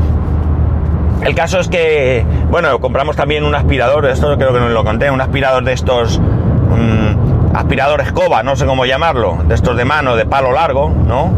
El 1.24 1.34
caso 1.34 1.58
es 1.58 1.68
que, 1.68 2.24
bueno, 2.50 2.78
compramos 2.80 3.16
también 3.16 3.44
un 3.44 3.54
aspirador, 3.54 4.06
esto 4.06 4.36
creo 4.36 4.52
que 4.52 4.60
no 4.60 4.68
lo 4.68 4.84
conté, 4.84 5.10
un 5.10 5.20
aspirador 5.20 5.64
de 5.64 5.72
estos, 5.72 6.18
mm, 6.18 7.56
aspirador 7.56 8.00
escoba, 8.00 8.42
no 8.42 8.56
sé 8.56 8.66
cómo 8.66 8.86
llamarlo, 8.86 9.38
de 9.46 9.54
estos 9.54 9.76
de 9.76 9.84
mano, 9.84 10.16
de 10.16 10.26
palo 10.26 10.52
largo, 10.52 10.90
¿no? 10.90 11.32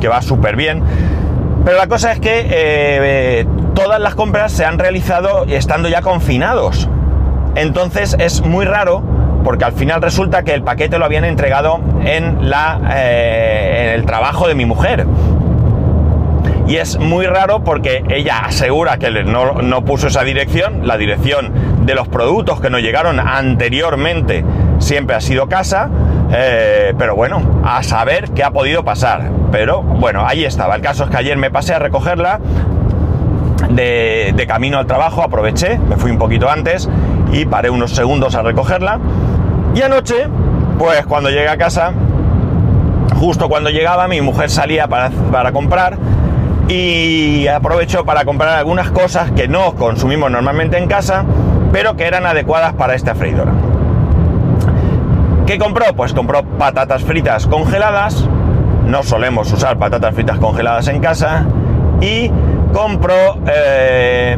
Que 0.00 0.08
va 0.08 0.22
súper 0.22 0.56
bien. 0.56 0.82
Pero 1.64 1.76
la 1.76 1.86
cosa 1.86 2.12
es 2.12 2.20
que 2.20 2.46
eh, 2.48 3.46
todas 3.74 4.00
las 4.00 4.14
compras 4.14 4.52
se 4.52 4.64
han 4.64 4.78
realizado 4.78 5.44
estando 5.48 5.88
ya 5.88 6.00
confinados. 6.00 6.88
Entonces 7.56 8.16
es 8.18 8.42
muy 8.42 8.64
raro 8.64 9.02
porque 9.44 9.64
al 9.64 9.72
final 9.72 10.02
resulta 10.02 10.42
que 10.42 10.54
el 10.54 10.62
paquete 10.62 10.98
lo 10.98 11.04
habían 11.04 11.24
entregado 11.24 11.80
en, 12.04 12.50
la, 12.50 12.80
eh, 12.94 13.88
en 13.88 14.00
el 14.00 14.06
trabajo 14.06 14.48
de 14.48 14.54
mi 14.54 14.64
mujer. 14.64 15.06
Y 16.66 16.76
es 16.76 16.98
muy 16.98 17.26
raro 17.26 17.62
porque 17.62 18.04
ella 18.08 18.38
asegura 18.38 18.98
que 18.98 19.10
no, 19.24 19.62
no 19.62 19.84
puso 19.84 20.08
esa 20.08 20.24
dirección, 20.24 20.86
la 20.86 20.96
dirección 20.96 21.52
de 21.86 21.94
los 21.94 22.08
productos 22.08 22.60
que 22.60 22.70
nos 22.70 22.82
llegaron 22.82 23.20
anteriormente 23.20 24.44
siempre 24.78 25.14
ha 25.14 25.20
sido 25.20 25.48
casa, 25.48 25.88
eh, 26.32 26.92
pero 26.98 27.14
bueno, 27.14 27.40
a 27.64 27.82
saber 27.84 28.30
qué 28.32 28.42
ha 28.42 28.50
podido 28.50 28.84
pasar. 28.84 29.30
Pero 29.52 29.82
bueno, 29.82 30.26
ahí 30.26 30.44
estaba. 30.44 30.74
El 30.74 30.82
caso 30.82 31.04
es 31.04 31.10
que 31.10 31.16
ayer 31.16 31.36
me 31.36 31.50
pasé 31.50 31.74
a 31.74 31.78
recogerla 31.78 32.40
de, 33.70 34.32
de, 34.34 34.46
camino 34.46 34.78
al 34.78 34.86
trabajo, 34.86 35.22
aproveché, 35.22 35.78
me 35.78 35.96
fui 35.96 36.10
un 36.10 36.18
poquito 36.18 36.50
antes 36.50 36.88
y 37.32 37.44
paré 37.46 37.70
unos 37.70 37.92
segundos 37.92 38.34
a 38.34 38.42
recogerla. 38.42 38.98
Y 39.74 39.82
anoche, 39.82 40.28
pues 40.78 41.06
cuando 41.06 41.30
llegué 41.30 41.48
a 41.48 41.56
casa, 41.56 41.92
justo 43.18 43.48
cuando 43.48 43.70
llegaba, 43.70 44.08
mi 44.08 44.20
mujer 44.20 44.50
salía 44.50 44.88
para, 44.88 45.10
para 45.30 45.52
comprar 45.52 45.96
y 46.68 47.46
aprovecho 47.46 48.04
para 48.04 48.24
comprar 48.24 48.58
algunas 48.58 48.90
cosas 48.90 49.30
que 49.30 49.48
no 49.48 49.74
consumimos 49.74 50.30
normalmente 50.30 50.78
en 50.78 50.88
casa, 50.88 51.24
pero 51.72 51.96
que 51.96 52.04
eran 52.04 52.26
adecuadas 52.26 52.74
para 52.74 52.94
esta 52.94 53.14
freidora. 53.14 53.52
¿Qué 55.46 55.58
compró? 55.58 55.94
Pues 55.94 56.12
compró 56.12 56.42
patatas 56.42 57.02
fritas 57.04 57.46
congeladas, 57.46 58.28
no 58.84 59.02
solemos 59.04 59.52
usar 59.52 59.78
patatas 59.78 60.14
fritas 60.14 60.38
congeladas 60.38 60.88
en 60.88 61.00
casa, 61.00 61.46
y 62.00 62.30
compró 62.72 63.38
eh, 63.46 64.36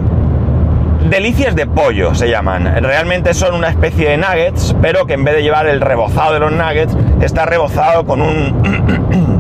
delicias 1.08 1.54
de 1.54 1.66
pollo, 1.66 2.14
se 2.14 2.28
llaman. 2.28 2.82
Realmente 2.82 3.32
son 3.32 3.54
una 3.54 3.68
especie 3.70 4.11
de 4.11 4.18
nuggets, 4.18 4.76
pero 4.82 5.06
que 5.06 5.14
en 5.14 5.25
vez 5.25 5.35
de 5.35 5.42
llevar 5.42 5.66
el 5.66 5.80
rebozado 5.80 6.35
de 6.35 6.40
los 6.40 6.52
nuggets, 6.52 6.97
está 7.20 7.47
rebozado 7.47 8.04
con 8.04 8.20
un 8.20 8.62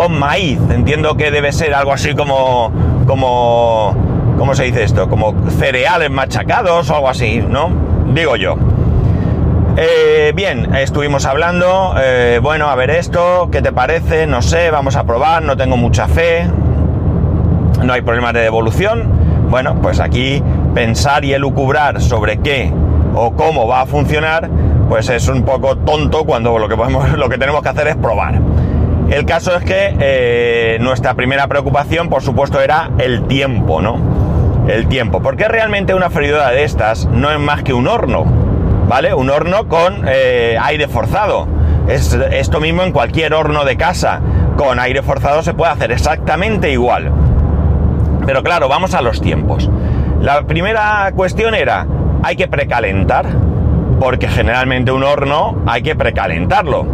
con 0.00 0.18
maíz. 0.18 0.58
Entiendo 0.70 1.14
que 1.14 1.30
debe 1.30 1.52
ser 1.52 1.74
algo 1.74 1.92
así 1.92 2.14
como, 2.14 2.72
como, 3.06 3.94
¿cómo 4.38 4.54
se 4.54 4.64
dice 4.64 4.82
esto? 4.82 5.10
Como 5.10 5.34
cereales 5.58 6.10
machacados 6.10 6.88
o 6.88 6.94
algo 6.94 7.10
así, 7.10 7.44
¿no? 7.46 7.70
Digo 8.14 8.34
yo. 8.36 8.56
Eh, 9.76 10.32
bien, 10.34 10.74
estuvimos 10.74 11.26
hablando, 11.26 11.96
eh, 12.00 12.40
bueno, 12.42 12.70
a 12.70 12.76
ver 12.76 12.88
esto, 12.88 13.50
¿qué 13.52 13.60
te 13.60 13.72
parece? 13.72 14.26
No 14.26 14.40
sé, 14.40 14.70
vamos 14.70 14.96
a 14.96 15.04
probar, 15.04 15.42
no 15.42 15.54
tengo 15.58 15.76
mucha 15.76 16.08
fe, 16.08 16.48
no 17.82 17.92
hay 17.92 18.00
problemas 18.00 18.32
de 18.32 18.40
devolución. 18.40 19.04
Bueno, 19.50 19.82
pues 19.82 20.00
aquí 20.00 20.42
pensar 20.74 21.26
y 21.26 21.34
elucubrar 21.34 22.00
sobre 22.00 22.38
qué 22.38 22.72
o 23.14 23.32
cómo 23.32 23.66
va 23.66 23.82
a 23.82 23.86
funcionar, 23.86 24.48
pues 24.88 25.10
es 25.10 25.28
un 25.28 25.42
poco 25.42 25.76
tonto 25.76 26.24
cuando 26.24 26.58
lo 26.58 26.70
que, 26.70 26.76
podemos, 26.76 27.06
lo 27.18 27.28
que 27.28 27.36
tenemos 27.36 27.62
que 27.62 27.68
hacer 27.68 27.88
es 27.88 27.96
probar. 27.96 28.40
El 29.10 29.26
caso 29.26 29.56
es 29.56 29.64
que 29.64 29.96
eh, 29.98 30.78
nuestra 30.80 31.14
primera 31.14 31.48
preocupación, 31.48 32.08
por 32.08 32.22
supuesto, 32.22 32.60
era 32.60 32.90
el 32.98 33.26
tiempo, 33.26 33.82
¿no? 33.82 33.98
El 34.68 34.86
tiempo. 34.86 35.20
Porque 35.20 35.48
realmente 35.48 35.94
una 35.94 36.10
freidora 36.10 36.50
de 36.50 36.62
estas 36.62 37.06
no 37.06 37.28
es 37.32 37.40
más 37.40 37.64
que 37.64 37.72
un 37.72 37.88
horno, 37.88 38.24
¿vale? 38.88 39.12
Un 39.12 39.28
horno 39.28 39.66
con 39.66 40.04
eh, 40.06 40.56
aire 40.62 40.86
forzado. 40.86 41.48
Es 41.88 42.16
esto 42.30 42.60
mismo 42.60 42.84
en 42.84 42.92
cualquier 42.92 43.34
horno 43.34 43.64
de 43.64 43.76
casa. 43.76 44.20
Con 44.56 44.78
aire 44.78 45.02
forzado 45.02 45.42
se 45.42 45.54
puede 45.54 45.72
hacer 45.72 45.90
exactamente 45.90 46.70
igual. 46.70 47.10
Pero 48.24 48.44
claro, 48.44 48.68
vamos 48.68 48.94
a 48.94 49.02
los 49.02 49.20
tiempos. 49.20 49.68
La 50.20 50.42
primera 50.42 51.10
cuestión 51.16 51.56
era, 51.56 51.84
hay 52.22 52.36
que 52.36 52.46
precalentar, 52.46 53.26
porque 53.98 54.28
generalmente 54.28 54.92
un 54.92 55.02
horno 55.02 55.62
hay 55.66 55.82
que 55.82 55.96
precalentarlo. 55.96 56.86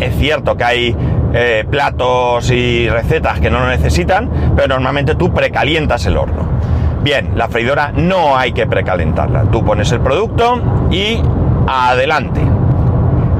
Es 0.00 0.14
cierto 0.16 0.56
que 0.56 0.64
hay 0.64 0.96
eh, 1.32 1.64
platos 1.68 2.50
y 2.50 2.88
recetas 2.88 3.40
que 3.40 3.50
no 3.50 3.60
lo 3.60 3.68
necesitan, 3.68 4.54
pero 4.56 4.68
normalmente 4.68 5.14
tú 5.14 5.32
precalientas 5.32 6.06
el 6.06 6.16
horno. 6.16 6.46
Bien, 7.02 7.32
la 7.34 7.48
freidora 7.48 7.92
no 7.94 8.36
hay 8.36 8.52
que 8.52 8.66
precalentarla. 8.66 9.44
Tú 9.50 9.64
pones 9.64 9.90
el 9.92 10.00
producto 10.00 10.88
y 10.90 11.20
adelante. 11.66 12.40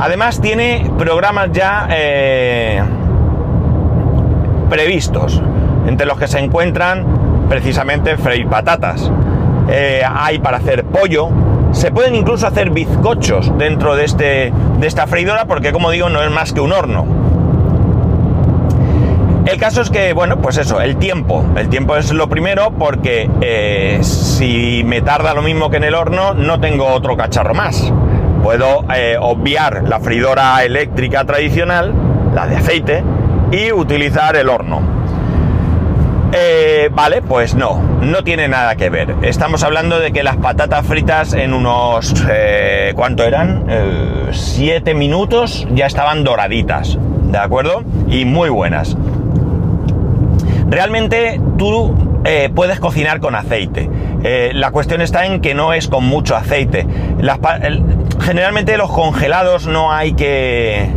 Además 0.00 0.40
tiene 0.40 0.90
programas 0.98 1.52
ya 1.52 1.86
eh, 1.90 2.82
previstos, 4.68 5.40
entre 5.86 6.06
los 6.06 6.18
que 6.18 6.26
se 6.26 6.40
encuentran 6.40 7.04
precisamente 7.48 8.16
freír 8.16 8.48
patatas. 8.48 9.10
Eh, 9.68 10.02
hay 10.04 10.40
para 10.40 10.56
hacer 10.56 10.84
pollo, 10.84 11.28
se 11.72 11.92
pueden 11.92 12.14
incluso 12.14 12.46
hacer 12.46 12.70
bizcochos 12.70 13.56
dentro 13.58 13.94
de, 13.94 14.04
este, 14.04 14.52
de 14.80 14.86
esta 14.86 15.06
freidora 15.06 15.44
porque 15.44 15.72
como 15.72 15.90
digo 15.90 16.08
no 16.08 16.22
es 16.22 16.30
más 16.30 16.52
que 16.52 16.60
un 16.60 16.72
horno. 16.72 17.31
El 19.44 19.58
caso 19.58 19.82
es 19.82 19.90
que, 19.90 20.12
bueno, 20.12 20.40
pues 20.40 20.56
eso, 20.56 20.80
el 20.80 20.96
tiempo. 20.96 21.44
El 21.56 21.68
tiempo 21.68 21.96
es 21.96 22.12
lo 22.12 22.28
primero 22.28 22.70
porque 22.78 23.28
eh, 23.40 23.98
si 24.02 24.82
me 24.84 25.02
tarda 25.02 25.34
lo 25.34 25.42
mismo 25.42 25.68
que 25.68 25.78
en 25.78 25.84
el 25.84 25.96
horno, 25.96 26.32
no 26.32 26.60
tengo 26.60 26.86
otro 26.86 27.16
cacharro 27.16 27.52
más. 27.52 27.92
Puedo 28.44 28.84
eh, 28.94 29.16
obviar 29.20 29.82
la 29.88 29.98
freidora 29.98 30.62
eléctrica 30.64 31.24
tradicional, 31.24 31.92
la 32.34 32.46
de 32.46 32.56
aceite, 32.56 33.02
y 33.50 33.72
utilizar 33.72 34.36
el 34.36 34.48
horno. 34.48 34.80
Eh, 36.32 36.88
vale, 36.92 37.20
pues 37.20 37.56
no, 37.56 37.82
no 38.00 38.22
tiene 38.22 38.46
nada 38.46 38.76
que 38.76 38.90
ver. 38.90 39.16
Estamos 39.22 39.64
hablando 39.64 39.98
de 39.98 40.12
que 40.12 40.22
las 40.22 40.36
patatas 40.36 40.86
fritas 40.86 41.32
en 41.34 41.52
unos... 41.52 42.14
¿Cuánto 42.94 43.24
eran? 43.24 43.66
Siete 44.30 44.94
minutos 44.94 45.66
ya 45.74 45.86
estaban 45.86 46.22
doraditas, 46.24 46.96
¿de 47.24 47.38
acuerdo? 47.38 47.82
Y 48.08 48.24
muy 48.24 48.48
buenas. 48.48 48.96
Realmente 50.72 51.38
tú 51.58 51.94
eh, 52.24 52.48
puedes 52.54 52.80
cocinar 52.80 53.20
con 53.20 53.34
aceite. 53.34 53.90
Eh, 54.24 54.52
la 54.54 54.70
cuestión 54.70 55.02
está 55.02 55.26
en 55.26 55.42
que 55.42 55.52
no 55.54 55.74
es 55.74 55.86
con 55.86 56.02
mucho 56.06 56.34
aceite. 56.34 56.86
generalmente 58.20 58.78
los 58.78 58.90
congelados 58.90 59.66
no 59.66 59.92
hay 59.92 60.14
que 60.14 60.88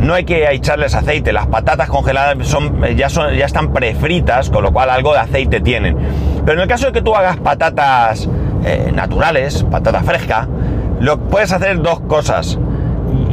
no 0.00 0.14
hay 0.14 0.24
que 0.24 0.50
echarles 0.50 0.96
aceite. 0.96 1.32
Las 1.32 1.46
patatas 1.46 1.88
congeladas 1.88 2.44
son, 2.48 2.82
ya, 2.96 3.08
son, 3.08 3.32
ya 3.34 3.46
están 3.46 3.72
prefritas, 3.72 4.50
con 4.50 4.64
lo 4.64 4.72
cual 4.72 4.90
algo 4.90 5.12
de 5.12 5.20
aceite 5.20 5.60
tienen. 5.60 5.96
Pero 6.44 6.58
en 6.58 6.62
el 6.62 6.68
caso 6.68 6.86
de 6.86 6.92
que 6.92 7.02
tú 7.02 7.14
hagas 7.14 7.36
patatas 7.36 8.28
eh, 8.64 8.90
naturales, 8.92 9.64
patata 9.70 10.02
fresca, 10.02 10.48
lo 10.98 11.20
puedes 11.20 11.52
hacer 11.52 11.80
dos 11.80 12.00
cosas. 12.00 12.58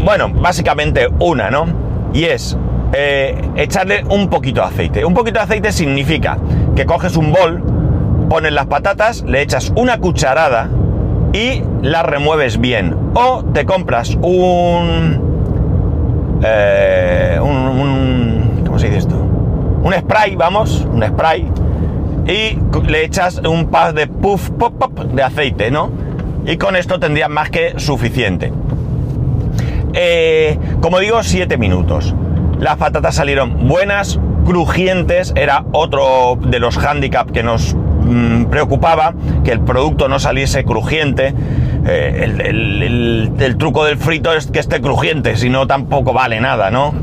Bueno, 0.06 0.30
básicamente 0.30 1.08
una, 1.18 1.50
¿no? 1.50 1.66
Y 2.14 2.26
es 2.26 2.56
eh, 2.94 3.36
echarle 3.56 4.04
un 4.10 4.30
poquito 4.30 4.62
de 4.62 4.68
aceite. 4.68 5.06
Un 5.06 5.14
poquito 5.14 5.40
de 5.40 5.44
aceite 5.44 5.72
significa 5.72 6.38
que 6.76 6.86
coges 6.86 7.18
un 7.18 7.32
bol, 7.32 7.62
pones 8.30 8.52
las 8.52 8.68
patatas, 8.68 9.24
le 9.24 9.42
echas 9.42 9.72
una 9.76 10.00
cucharada 10.00 10.70
y 11.34 11.62
las 11.82 12.06
remueves 12.06 12.60
bien. 12.60 12.96
O 13.14 13.44
te 13.44 13.66
compras 13.66 14.18
un... 14.22 15.26
Eh, 16.44 17.40
un, 17.42 18.64
¿cómo 18.66 18.80
se 18.80 18.88
dice 18.88 19.00
esto? 19.00 19.16
Un 19.16 19.94
spray, 19.94 20.36
vamos, 20.36 20.88
un 20.92 21.04
spray. 21.04 21.50
Y 22.28 22.60
le 22.88 23.06
echas 23.06 23.40
un 23.40 23.68
par 23.68 23.94
de 23.94 24.08
puff, 24.08 24.50
pop, 24.52 24.74
pop 24.78 25.00
de 25.00 25.24
aceite, 25.24 25.72
¿no? 25.72 25.92
Y 26.46 26.58
con 26.58 26.76
esto 26.76 27.00
tendrías 27.00 27.30
más 27.30 27.50
que 27.50 27.74
suficiente. 27.78 28.52
Eh, 29.94 30.58
como 30.82 31.00
digo, 31.00 31.24
7 31.24 31.58
minutos. 31.58 32.14
Las 32.60 32.78
patatas 32.78 33.16
salieron 33.16 33.68
buenas, 33.68 34.20
crujientes, 34.46 35.34
era 35.36 35.66
otro 35.74 36.40
de 36.42 36.60
los 36.60 36.78
handicaps 36.78 37.32
que 37.32 37.44
nos 37.44 37.76
mm, 37.76 38.46
preocupaba, 38.46 39.14
que 39.44 39.52
el 39.52 39.60
producto 39.60 40.08
no 40.08 40.20
saliese 40.20 40.64
crujiente. 40.64 41.36
Eh, 41.86 43.32
el, 43.40 43.56
truco 43.58 43.86
del 43.86 43.98
frito 43.98 44.34
es 44.34 44.48
que 44.48 44.60
esté 44.60 44.82
crujiente, 44.82 45.38
si 45.38 45.50
no 45.50 45.68
tampoco 45.68 46.14
vale 46.14 46.42
nada, 46.42 46.72
¿no? 46.72 46.94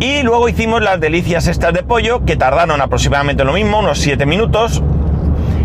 Y 0.00 0.22
luego 0.22 0.48
hicimos 0.48 0.82
las 0.82 1.00
delicias 1.00 1.46
estas 1.46 1.74
de 1.74 1.82
pollo, 1.82 2.24
que 2.24 2.36
tardaron 2.36 2.80
aproximadamente 2.80 3.44
lo 3.44 3.52
mismo, 3.52 3.80
unos 3.80 3.98
7 3.98 4.26
minutos. 4.26 4.82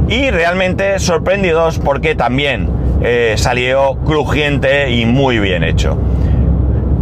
Y 0.07 0.29
realmente 0.31 0.97
sorprendidos 0.99 1.79
porque 1.79 2.15
también 2.15 2.69
eh, 3.01 3.35
salió 3.37 3.95
crujiente 4.05 4.91
y 4.91 5.05
muy 5.05 5.39
bien 5.39 5.63
hecho. 5.63 5.97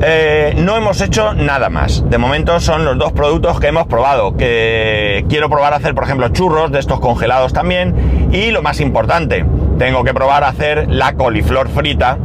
Eh, 0.02 0.54
no 0.58 0.76
hemos 0.76 1.02
hecho 1.02 1.34
nada 1.34 1.70
más. 1.70 2.08
De 2.10 2.18
momento 2.18 2.60
son 2.60 2.86
los 2.86 2.98
dos 2.98 3.12
productos 3.14 3.60
que 3.60 3.68
hemos 3.68 3.88
probado. 3.88 4.38
Que 4.38 5.26
quiero 5.28 5.50
probar 5.50 5.74
a 5.74 5.78
hacer, 5.78 5.96
por 5.96 6.04
ejemplo, 6.04 6.30
churros 6.30 6.72
de 6.72 6.80
estos 6.80 7.00
congelados 7.00 7.54
también. 7.54 8.30
Y 8.32 8.52
lo 8.52 8.62
más 8.62 8.80
importante, 8.80 9.46
tengo 9.80 10.04
que 10.04 10.14
probar 10.14 10.44
a 10.44 10.50
hacer 10.50 10.88
la 10.90 11.14
coliflor 11.14 11.70
frita. 11.70 12.18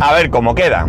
A 0.00 0.12
ver 0.14 0.30
cómo 0.30 0.54
queda. 0.54 0.86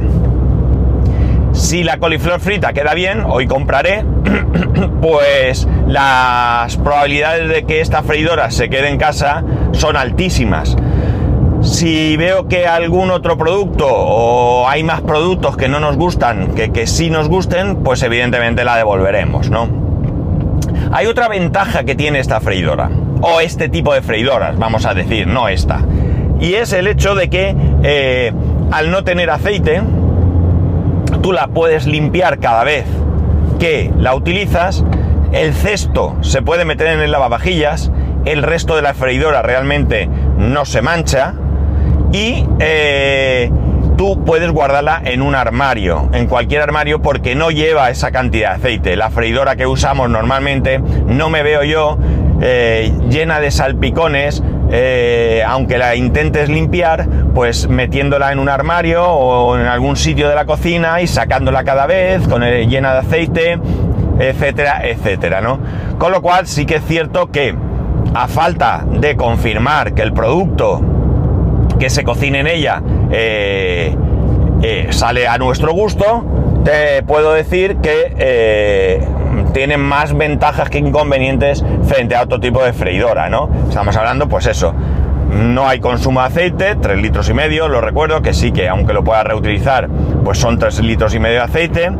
Si 1.53 1.83
la 1.83 1.97
coliflor 1.97 2.39
frita 2.39 2.71
queda 2.71 2.93
bien, 2.93 3.23
hoy 3.25 3.47
compraré, 3.47 4.05
pues 5.01 5.67
las 5.87 6.77
probabilidades 6.77 7.49
de 7.49 7.63
que 7.63 7.81
esta 7.81 8.03
freidora 8.03 8.51
se 8.51 8.69
quede 8.69 8.89
en 8.89 8.99
casa 8.99 9.43
son 9.71 9.97
altísimas. 9.97 10.77
Si 11.67 12.15
veo 12.15 12.47
que 12.47 12.65
algún 12.65 13.11
otro 13.11 13.37
producto 13.37 13.85
o 13.89 14.67
hay 14.69 14.83
más 14.83 15.01
productos 15.01 15.57
que 15.57 15.67
no 15.67 15.81
nos 15.81 15.97
gustan, 15.97 16.55
que, 16.55 16.71
que 16.71 16.87
sí 16.87 17.09
nos 17.09 17.27
gusten, 17.27 17.83
pues 17.83 18.01
evidentemente 18.03 18.63
la 18.63 18.77
devolveremos, 18.77 19.49
¿no? 19.49 19.67
Hay 20.93 21.07
otra 21.07 21.27
ventaja 21.27 21.83
que 21.83 21.93
tiene 21.93 22.19
esta 22.19 22.39
freidora, 22.39 22.89
o 23.21 23.41
este 23.41 23.67
tipo 23.67 23.93
de 23.93 24.01
freidoras, 24.01 24.57
vamos 24.57 24.85
a 24.85 24.93
decir, 24.93 25.27
no 25.27 25.49
esta. 25.49 25.81
Y 26.39 26.53
es 26.53 26.71
el 26.71 26.87
hecho 26.87 27.15
de 27.15 27.29
que 27.29 27.53
eh, 27.83 28.31
al 28.71 28.89
no 28.89 29.03
tener 29.03 29.29
aceite, 29.29 29.81
tú 31.21 31.33
la 31.33 31.47
puedes 31.47 31.85
limpiar 31.85 32.39
cada 32.39 32.63
vez 32.63 32.85
que 33.59 33.91
la 33.97 34.15
utilizas, 34.15 34.85
el 35.33 35.53
cesto 35.53 36.15
se 36.21 36.41
puede 36.41 36.63
meter 36.63 36.87
en 36.87 37.01
el 37.01 37.11
lavavajillas, 37.11 37.91
el 38.23 38.41
resto 38.41 38.77
de 38.77 38.83
la 38.83 38.93
freidora 38.93 39.41
realmente 39.41 40.09
no 40.37 40.63
se 40.63 40.81
mancha, 40.81 41.33
y 42.11 42.45
eh, 42.59 43.51
tú 43.97 44.23
puedes 44.23 44.51
guardarla 44.51 45.01
en 45.03 45.21
un 45.21 45.35
armario, 45.35 46.09
en 46.13 46.27
cualquier 46.27 46.61
armario, 46.61 47.01
porque 47.01 47.35
no 47.35 47.51
lleva 47.51 47.89
esa 47.89 48.11
cantidad 48.11 48.51
de 48.51 48.55
aceite. 48.55 48.95
La 48.95 49.09
freidora 49.09 49.55
que 49.55 49.67
usamos 49.67 50.09
normalmente 50.09 50.79
no 50.79 51.29
me 51.29 51.43
veo 51.43 51.63
yo 51.63 51.97
eh, 52.41 52.93
llena 53.09 53.39
de 53.39 53.51
salpicones, 53.51 54.43
eh, 54.69 55.43
aunque 55.45 55.77
la 55.77 55.95
intentes 55.95 56.49
limpiar, 56.49 57.07
pues 57.33 57.67
metiéndola 57.67 58.31
en 58.31 58.39
un 58.39 58.49
armario 58.49 59.03
o 59.05 59.57
en 59.57 59.65
algún 59.65 59.95
sitio 59.95 60.29
de 60.29 60.35
la 60.35 60.45
cocina 60.45 61.01
y 61.01 61.07
sacándola 61.07 61.63
cada 61.63 61.87
vez 61.87 62.27
con 62.27 62.41
llena 62.41 62.93
de 62.93 62.99
aceite, 62.99 63.59
etcétera, 64.19 64.81
etcétera, 64.83 65.41
¿no? 65.41 65.59
Con 65.97 66.11
lo 66.11 66.21
cual 66.21 66.47
sí 66.47 66.65
que 66.65 66.75
es 66.75 66.85
cierto 66.85 67.31
que 67.31 67.55
a 68.13 68.27
falta 68.27 68.85
de 68.89 69.15
confirmar 69.15 69.93
que 69.93 70.01
el 70.01 70.13
producto 70.13 70.81
que 71.79 71.89
se 71.89 72.03
cocine 72.03 72.39
en 72.39 72.47
ella 72.47 72.81
eh, 73.11 73.95
eh, 74.61 74.87
sale 74.89 75.27
a 75.27 75.37
nuestro 75.37 75.71
gusto, 75.71 76.25
te 76.63 77.03
puedo 77.03 77.33
decir 77.33 77.77
que 77.77 78.13
eh, 78.17 79.07
tiene 79.53 79.77
más 79.77 80.17
ventajas 80.17 80.69
que 80.69 80.79
inconvenientes 80.79 81.63
frente 81.83 82.15
a 82.15 82.23
otro 82.23 82.39
tipo 82.39 82.63
de 82.63 82.73
freidora, 82.73 83.29
¿no? 83.29 83.49
Estamos 83.69 83.95
hablando, 83.95 84.27
pues 84.27 84.47
eso, 84.47 84.73
no 85.31 85.67
hay 85.67 85.79
consumo 85.79 86.21
de 86.21 86.27
aceite, 86.27 86.75
3 86.75 86.99
litros 86.99 87.29
y 87.29 87.33
medio, 87.33 87.67
lo 87.67 87.81
recuerdo, 87.81 88.21
que 88.21 88.33
sí 88.33 88.51
que 88.51 88.67
aunque 88.67 88.93
lo 88.93 89.03
pueda 89.03 89.23
reutilizar, 89.23 89.87
pues 90.23 90.39
son 90.39 90.57
3 90.57 90.79
litros 90.81 91.13
y 91.13 91.19
medio 91.19 91.37
de 91.37 91.43
aceite. 91.43 91.91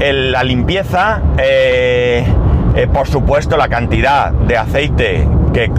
la 0.00 0.44
limpieza, 0.44 1.20
por 2.92 3.08
supuesto, 3.08 3.56
la 3.56 3.68
cantidad 3.68 4.30
de 4.30 4.56
aceite 4.56 5.26
que 5.52 5.72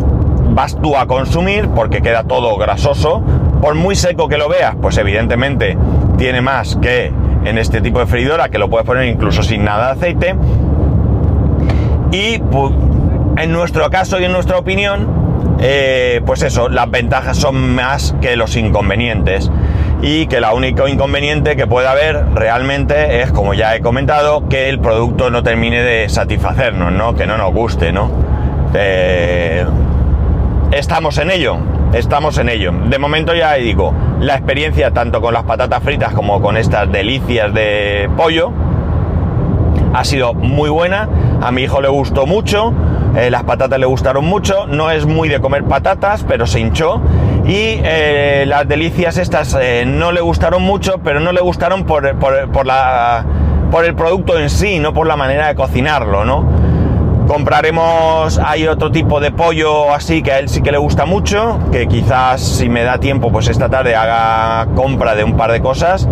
vas 0.51 0.77
tú 0.81 0.95
a 0.97 1.05
consumir 1.07 1.69
porque 1.69 2.01
queda 2.01 2.23
todo 2.23 2.57
grasoso. 2.57 3.21
Por 3.61 3.75
muy 3.75 3.95
seco 3.95 4.27
que 4.27 4.37
lo 4.37 4.47
veas, 4.49 4.75
pues 4.81 4.97
evidentemente 4.97 5.77
tiene 6.17 6.41
más 6.41 6.77
que 6.77 7.11
en 7.45 7.57
este 7.57 7.81
tipo 7.81 7.99
de 7.99 8.05
freidora 8.05 8.49
que 8.49 8.57
lo 8.57 8.69
puedes 8.69 8.85
poner 8.85 9.05
incluso 9.05 9.43
sin 9.43 9.63
nada 9.63 9.87
de 9.87 9.91
aceite. 9.91 10.35
Y 12.11 12.41
en 13.37 13.51
nuestro 13.51 13.89
caso 13.89 14.19
y 14.19 14.25
en 14.25 14.31
nuestra 14.31 14.57
opinión, 14.57 15.57
eh, 15.61 16.21
pues 16.25 16.41
eso, 16.41 16.69
las 16.69 16.89
ventajas 16.89 17.37
son 17.37 17.75
más 17.75 18.15
que 18.21 18.35
los 18.35 18.55
inconvenientes. 18.55 19.51
Y 20.01 20.27
que 20.27 20.39
la 20.39 20.53
único 20.53 20.87
inconveniente 20.87 21.57
que 21.57 21.67
puede 21.67 21.87
haber 21.87 22.25
realmente 22.33 23.21
es, 23.21 23.31
como 23.31 23.53
ya 23.53 23.75
he 23.75 23.81
comentado, 23.81 24.47
que 24.47 24.69
el 24.69 24.79
producto 24.79 25.29
no 25.29 25.43
termine 25.43 25.83
de 25.83 26.07
satisfacernos, 26.07 26.93
¿no? 26.93 27.15
Que 27.15 27.27
no 27.27 27.37
nos 27.37 27.53
guste, 27.53 27.91
¿no? 27.91 28.09
Eh, 28.73 29.65
estamos 30.71 31.17
en 31.17 31.31
ello, 31.31 31.57
estamos 31.93 32.37
en 32.37 32.49
ello. 32.49 32.71
De 32.71 32.99
momento 32.99 33.33
ya 33.33 33.53
digo, 33.53 33.93
la 34.19 34.35
experiencia 34.35 34.91
tanto 34.91 35.21
con 35.21 35.33
las 35.33 35.43
patatas 35.43 35.83
fritas 35.83 36.13
como 36.13 36.41
con 36.41 36.57
estas 36.57 36.91
delicias 36.91 37.53
de 37.53 38.09
pollo 38.15 38.51
ha 39.93 40.03
sido 40.03 40.33
muy 40.33 40.69
buena. 40.69 41.09
A 41.41 41.51
mi 41.51 41.63
hijo 41.63 41.81
le 41.81 41.87
gustó 41.87 42.25
mucho, 42.25 42.73
eh, 43.15 43.31
las 43.31 43.43
patatas 43.43 43.79
le 43.79 43.85
gustaron 43.85 44.25
mucho. 44.25 44.67
No 44.67 44.91
es 44.91 45.05
muy 45.05 45.29
de 45.29 45.39
comer 45.39 45.63
patatas, 45.63 46.23
pero 46.27 46.45
se 46.45 46.59
hinchó. 46.59 47.01
Y 47.45 47.79
eh, 47.83 48.43
las 48.47 48.67
delicias 48.67 49.17
estas 49.17 49.57
eh, 49.59 49.85
no 49.87 50.11
le 50.11 50.21
gustaron 50.21 50.61
mucho, 50.61 50.99
pero 51.03 51.19
no 51.19 51.31
le 51.31 51.41
gustaron 51.41 51.85
por, 51.85 52.15
por, 52.17 52.65
la, 52.65 53.25
por 53.71 53.85
el 53.85 53.95
producto 53.95 54.37
en 54.37 54.49
sí, 54.49 54.79
no 54.79 54.93
por 54.93 55.07
la 55.07 55.15
manera 55.15 55.47
de 55.47 55.55
cocinarlo, 55.55 56.25
¿no? 56.25 56.58
Compraremos, 57.29 58.39
hay 58.43 58.67
otro 58.67 58.89
tipo 58.89 59.19
de 59.19 59.29
pollo 59.29 59.93
así 59.93 60.23
que 60.23 60.31
a 60.31 60.39
él 60.39 60.49
sí 60.49 60.63
que 60.63 60.71
le 60.71 60.79
gusta 60.79 61.05
mucho, 61.05 61.59
que 61.71 61.87
quizás 61.87 62.41
si 62.41 62.69
me 62.69 62.81
da 62.81 62.99
tiempo 62.99 63.31
pues 63.31 63.47
esta 63.47 63.69
tarde 63.69 63.95
haga 63.95 64.65
compra 64.73 65.13
de 65.13 65.23
un 65.23 65.37
par 65.37 65.51
de 65.51 65.61
cosas 65.61 66.09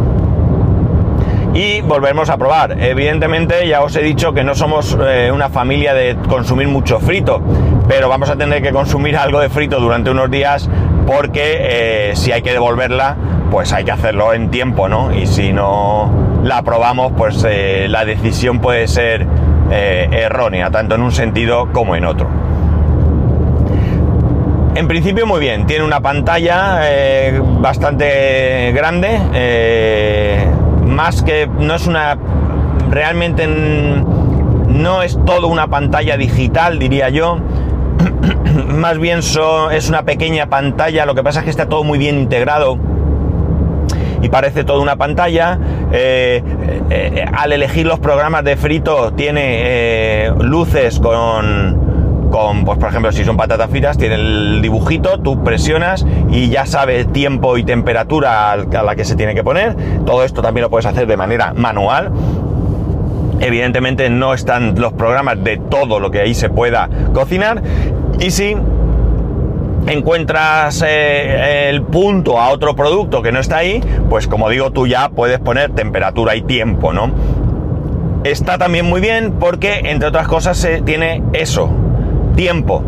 y 1.56 1.82
volveremos 1.82 2.30
a 2.30 2.38
probar. 2.38 2.80
Evidentemente 2.80 3.68
ya 3.68 3.82
os 3.82 3.96
he 3.96 4.04
dicho 4.04 4.32
que 4.34 4.44
no 4.44 4.54
somos 4.54 4.96
eh, 5.02 5.32
una 5.34 5.50
familia 5.50 5.96
de 5.96 6.16
consumir 6.30 6.68
mucho 6.68 7.00
frito, 7.00 7.42
pero 7.88 8.10
vamos 8.10 8.30
a 8.30 8.36
tener 8.36 8.62
que 8.62 8.72
consumir 8.72 9.18
algo 9.18 9.40
de 9.40 9.50
frito 9.50 9.80
durante 9.80 10.12
unos 10.12 10.30
días 10.30 10.70
porque 11.08 11.58
eh, 11.62 12.12
si 12.16 12.32
hay 12.32 12.44
que 12.44 12.52
devolverla, 12.52 13.18
pues 13.50 13.74
hay 13.74 13.86
que 13.86 13.92
hacerlo 13.92 14.34
en 14.34 14.52
tiempo, 14.52 14.88
¿no? 14.88 15.12
Y 15.12 15.26
si 15.26 15.52
no 15.52 16.12
la 16.44 16.62
probamos, 16.62 17.12
pues 17.18 17.44
eh, 17.50 17.88
la 17.90 18.06
decisión 18.06 18.60
puede 18.60 18.88
ser 18.88 19.26
eh, 19.70 20.08
errónea, 20.12 20.72
tanto 20.72 20.96
en 20.96 21.02
un 21.02 21.12
sentido 21.12 21.72
como 21.72 21.96
en 21.96 22.06
otro. 22.06 22.28
En 24.76 24.88
principio 24.88 25.26
muy 25.26 25.40
bien, 25.40 25.66
tiene 25.66 25.84
una 25.84 26.02
pantalla 26.02 26.82
eh, 26.84 27.42
bastante 27.60 28.72
grande, 28.74 29.20
eh, 29.34 30.48
más 30.86 31.24
que 31.24 31.48
no 31.48 31.74
es 31.76 31.88
una, 31.88 32.18
realmente 32.90 33.48
no 33.48 35.02
es 35.02 35.20
todo 35.26 35.48
una 35.48 35.68
pantalla 35.68 36.16
digital, 36.16 36.78
diría 36.78 37.10
yo, 37.10 37.40
más 38.68 39.00
bien 39.00 39.20
es 39.20 39.90
una 39.90 40.04
pequeña 40.04 40.48
pantalla, 40.48 41.06
lo 41.06 41.16
que 41.16 41.24
pasa 41.24 41.40
es 41.40 41.46
que 41.46 41.50
está 41.50 41.68
todo 41.68 41.84
muy 41.84 41.98
bien 41.98 42.20
integrado 42.20 42.78
y 44.22 44.30
parece 44.30 44.64
toda 44.64 44.80
una 44.80 44.96
pantalla. 44.96 45.60
Eh, 45.92 46.44
eh, 46.90 47.26
al 47.32 47.52
elegir 47.54 47.86
los 47.86 48.00
programas 48.00 48.44
de 48.44 48.58
frito 48.58 49.14
tiene 49.14 49.42
eh, 49.46 50.32
luces 50.42 51.00
con, 51.00 52.30
con, 52.32 52.66
pues 52.66 52.78
por 52.78 52.90
ejemplo, 52.90 53.12
si 53.12 53.24
son 53.24 53.38
patatas 53.38 53.70
fritas, 53.70 53.98
tiene 53.98 54.16
el 54.16 54.62
dibujito, 54.62 55.20
tú 55.20 55.44
presionas 55.44 56.06
y 56.30 56.50
ya 56.50 56.66
sabe 56.66 57.06
tiempo 57.06 57.58
y 57.58 57.64
temperatura 57.64 58.52
a 58.52 58.58
la 58.58 58.96
que 58.96 59.06
se 59.06 59.16
tiene 59.16 59.34
que 59.36 59.44
poner. 59.44 59.76
Todo 60.06 60.24
esto 60.24 60.42
también 60.42 60.64
lo 60.64 60.70
puedes 60.70 60.86
hacer 60.86 61.08
de 61.08 61.18
manera 61.18 61.54
manual. 61.54 62.12
Evidentemente 63.40 64.10
no 64.10 64.34
están 64.34 64.80
los 64.80 64.94
programas 64.94 65.44
de 65.44 65.58
todo 65.58 66.00
lo 66.00 66.10
que 66.10 66.22
ahí 66.22 66.34
se 66.34 66.50
pueda 66.50 66.90
cocinar. 67.14 67.62
Y 68.20 68.32
sí, 68.32 68.58
encuentras 69.88 70.84
eh, 70.86 71.70
el 71.70 71.82
punto 71.82 72.40
a 72.40 72.50
otro 72.50 72.76
producto 72.76 73.22
que 73.22 73.32
no 73.32 73.40
está 73.40 73.58
ahí, 73.58 73.82
pues 74.10 74.28
como 74.28 74.50
digo, 74.50 74.72
tú 74.72 74.88
ya 74.88 75.10
puedes 75.10 75.40
poner 75.40 75.72
temperatura 75.72 76.36
y 76.36 76.42
tiempo, 76.42 76.94
¿no? 76.94 77.12
está 78.32 78.58
también 78.58 78.86
muy 78.86 79.02
bien 79.02 79.34
porque, 79.40 79.82
entre 79.86 80.10
otras 80.10 80.28
cosas, 80.28 80.58
se 80.58 80.82
tiene 80.82 81.24
eso, 81.34 81.70
tiempo. 82.36 82.84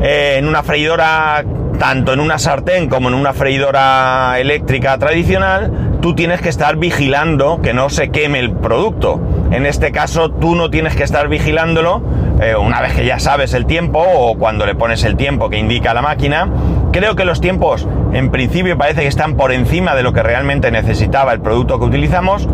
Eh, 0.00 0.36
en 0.38 0.46
una 0.46 0.62
freidora, 0.62 1.44
tanto 1.78 2.12
en 2.12 2.20
una 2.20 2.38
sartén 2.38 2.88
como 2.88 3.08
en 3.08 3.14
una 3.14 3.32
freidora 3.32 4.38
eléctrica 4.38 4.96
tradicional, 4.98 5.98
tú 6.00 6.14
tienes 6.14 6.40
que 6.40 6.48
estar 6.48 6.76
vigilando 6.76 7.60
que 7.62 7.72
no 7.74 7.90
se 7.90 8.10
queme 8.10 8.38
el 8.38 8.52
producto. 8.52 9.20
En 9.50 9.66
este 9.66 9.92
caso, 9.92 10.30
tú 10.30 10.54
no 10.54 10.70
tienes 10.70 10.94
que 10.94 11.02
estar 11.02 11.28
vigilándolo 11.28 12.02
eh, 12.40 12.56
una 12.56 12.80
vez 12.80 12.94
que 12.94 13.04
ya 13.04 13.18
sabes 13.18 13.54
el 13.54 13.66
tiempo 13.66 14.00
o 14.00 14.36
cuando 14.38 14.66
le 14.66 14.74
pones 14.74 15.04
el 15.04 15.16
tiempo 15.16 15.48
que 15.50 15.58
indica 15.58 15.94
la 15.94 16.02
máquina. 16.02 16.48
Creo 16.92 17.16
que 17.16 17.24
los 17.24 17.40
tiempos, 17.40 17.86
en 18.12 18.30
principio, 18.30 18.76
parece 18.78 19.02
que 19.02 19.08
están 19.08 19.36
por 19.36 19.52
encima 19.52 19.94
de 19.94 20.02
lo 20.02 20.12
que 20.12 20.22
realmente 20.22 20.70
necesitaba 20.70 21.32
el 21.32 21.40
producto 21.40 21.78
que 21.78 21.84
utilizamos. 21.84 22.48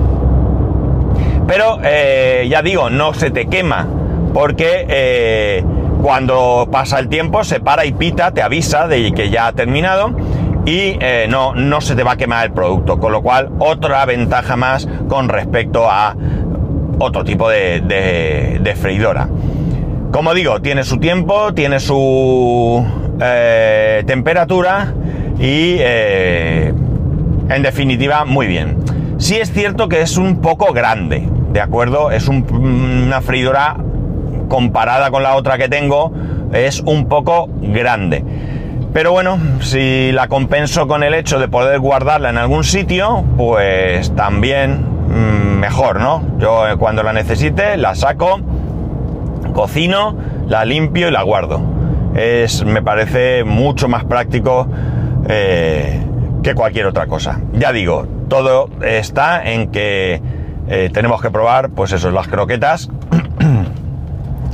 Pero 1.46 1.78
eh, 1.82 2.46
ya 2.50 2.62
digo, 2.62 2.90
no 2.90 3.14
se 3.14 3.30
te 3.30 3.46
quema 3.46 3.86
porque 4.32 5.62
cuando 6.02 6.68
pasa 6.70 6.98
el 6.98 7.08
tiempo 7.08 7.44
se 7.44 7.60
para 7.60 7.86
y 7.86 7.92
pita, 7.92 8.32
te 8.32 8.42
avisa 8.42 8.88
de 8.88 9.12
que 9.12 9.30
ya 9.30 9.46
ha 9.46 9.52
terminado 9.52 10.14
y 10.66 10.96
eh, 11.00 11.26
no, 11.28 11.54
no 11.54 11.80
se 11.80 11.94
te 11.94 12.02
va 12.02 12.12
a 12.12 12.16
quemar 12.16 12.46
el 12.46 12.52
producto. 12.52 12.98
Con 12.98 13.12
lo 13.12 13.22
cual, 13.22 13.50
otra 13.58 14.04
ventaja 14.06 14.56
más 14.56 14.88
con 15.08 15.28
respecto 15.28 15.88
a 15.90 16.16
otro 16.98 17.24
tipo 17.24 17.48
de, 17.48 18.76
freidora. 18.80 19.28
Como 20.14 20.32
digo, 20.32 20.62
tiene 20.62 20.84
su 20.84 20.98
tiempo, 20.98 21.54
tiene 21.54 21.80
su 21.80 22.86
eh, 23.20 24.04
temperatura 24.06 24.94
y 25.40 25.74
eh, 25.80 26.72
en 27.48 27.62
definitiva 27.64 28.24
muy 28.24 28.46
bien. 28.46 28.78
Sí 29.18 29.34
es 29.34 29.52
cierto 29.52 29.88
que 29.88 30.02
es 30.02 30.16
un 30.16 30.40
poco 30.40 30.72
grande, 30.72 31.28
¿de 31.52 31.60
acuerdo? 31.60 32.12
Es 32.12 32.28
una 32.28 33.22
freidora 33.22 33.76
comparada 34.46 35.10
con 35.10 35.24
la 35.24 35.34
otra 35.34 35.58
que 35.58 35.68
tengo, 35.68 36.12
es 36.52 36.78
un 36.82 37.08
poco 37.08 37.48
grande. 37.60 38.24
Pero 38.92 39.10
bueno, 39.10 39.36
si 39.62 40.12
la 40.12 40.28
compenso 40.28 40.86
con 40.86 41.02
el 41.02 41.14
hecho 41.14 41.40
de 41.40 41.48
poder 41.48 41.80
guardarla 41.80 42.30
en 42.30 42.38
algún 42.38 42.62
sitio, 42.62 43.24
pues 43.36 44.14
también 44.14 44.78
mm, 45.08 45.58
mejor, 45.58 45.98
¿no? 45.98 46.22
Yo 46.38 46.68
eh, 46.68 46.76
cuando 46.76 47.02
la 47.02 47.12
necesite 47.12 47.76
la 47.76 47.96
saco, 47.96 48.38
cocino, 49.54 50.14
la 50.46 50.66
limpio 50.66 51.08
y 51.08 51.10
la 51.10 51.22
guardo. 51.22 51.62
Es, 52.14 52.64
me 52.64 52.82
parece 52.82 53.44
mucho 53.44 53.88
más 53.88 54.04
práctico 54.04 54.68
eh, 55.28 56.02
que 56.42 56.54
cualquier 56.54 56.86
otra 56.86 57.06
cosa. 57.06 57.40
Ya 57.54 57.72
digo, 57.72 58.06
todo 58.28 58.68
está 58.82 59.50
en 59.50 59.70
que 59.70 60.20
eh, 60.68 60.90
tenemos 60.92 61.22
que 61.22 61.30
probar, 61.30 61.70
pues 61.70 61.92
eso, 61.92 62.10
las 62.10 62.28
croquetas 62.28 62.90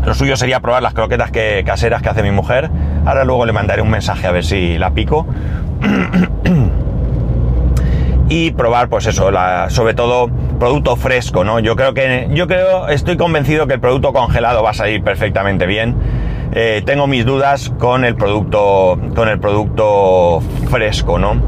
Lo 0.04 0.14
suyo 0.14 0.36
sería 0.36 0.60
probar 0.60 0.82
las 0.82 0.94
croquetas 0.94 1.30
que, 1.30 1.62
caseras 1.64 2.02
que 2.02 2.08
hace 2.08 2.22
mi 2.22 2.30
mujer. 2.30 2.70
Ahora 3.04 3.24
luego 3.24 3.44
le 3.44 3.52
mandaré 3.52 3.82
un 3.82 3.90
mensaje 3.90 4.26
a 4.26 4.30
ver 4.30 4.44
si 4.44 4.78
la 4.78 4.90
pico. 4.90 5.26
y 8.28 8.52
probar, 8.52 8.88
pues 8.88 9.06
eso, 9.06 9.30
sobre 9.68 9.94
todo 9.94 10.30
producto 10.60 10.94
fresco, 10.94 11.42
¿no? 11.42 11.58
Yo 11.58 11.74
creo 11.74 11.94
que, 11.94 12.28
yo 12.30 12.46
creo, 12.46 12.86
estoy 12.88 13.16
convencido 13.16 13.66
que 13.66 13.74
el 13.74 13.80
producto 13.80 14.12
congelado 14.12 14.62
va 14.62 14.70
a 14.70 14.74
salir 14.74 15.02
perfectamente 15.02 15.66
bien. 15.66 15.96
Eh, 16.52 16.82
tengo 16.84 17.08
mis 17.08 17.24
dudas 17.24 17.72
con 17.78 18.04
el 18.04 18.14
producto, 18.14 18.98
con 19.16 19.28
el 19.28 19.40
producto 19.40 20.40
fresco, 20.70 21.18
¿no? 21.18 21.42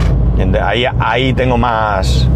Ahí, 0.61 0.85
ahí 0.99 1.35
tengo 1.35 1.59
más, 1.59 2.27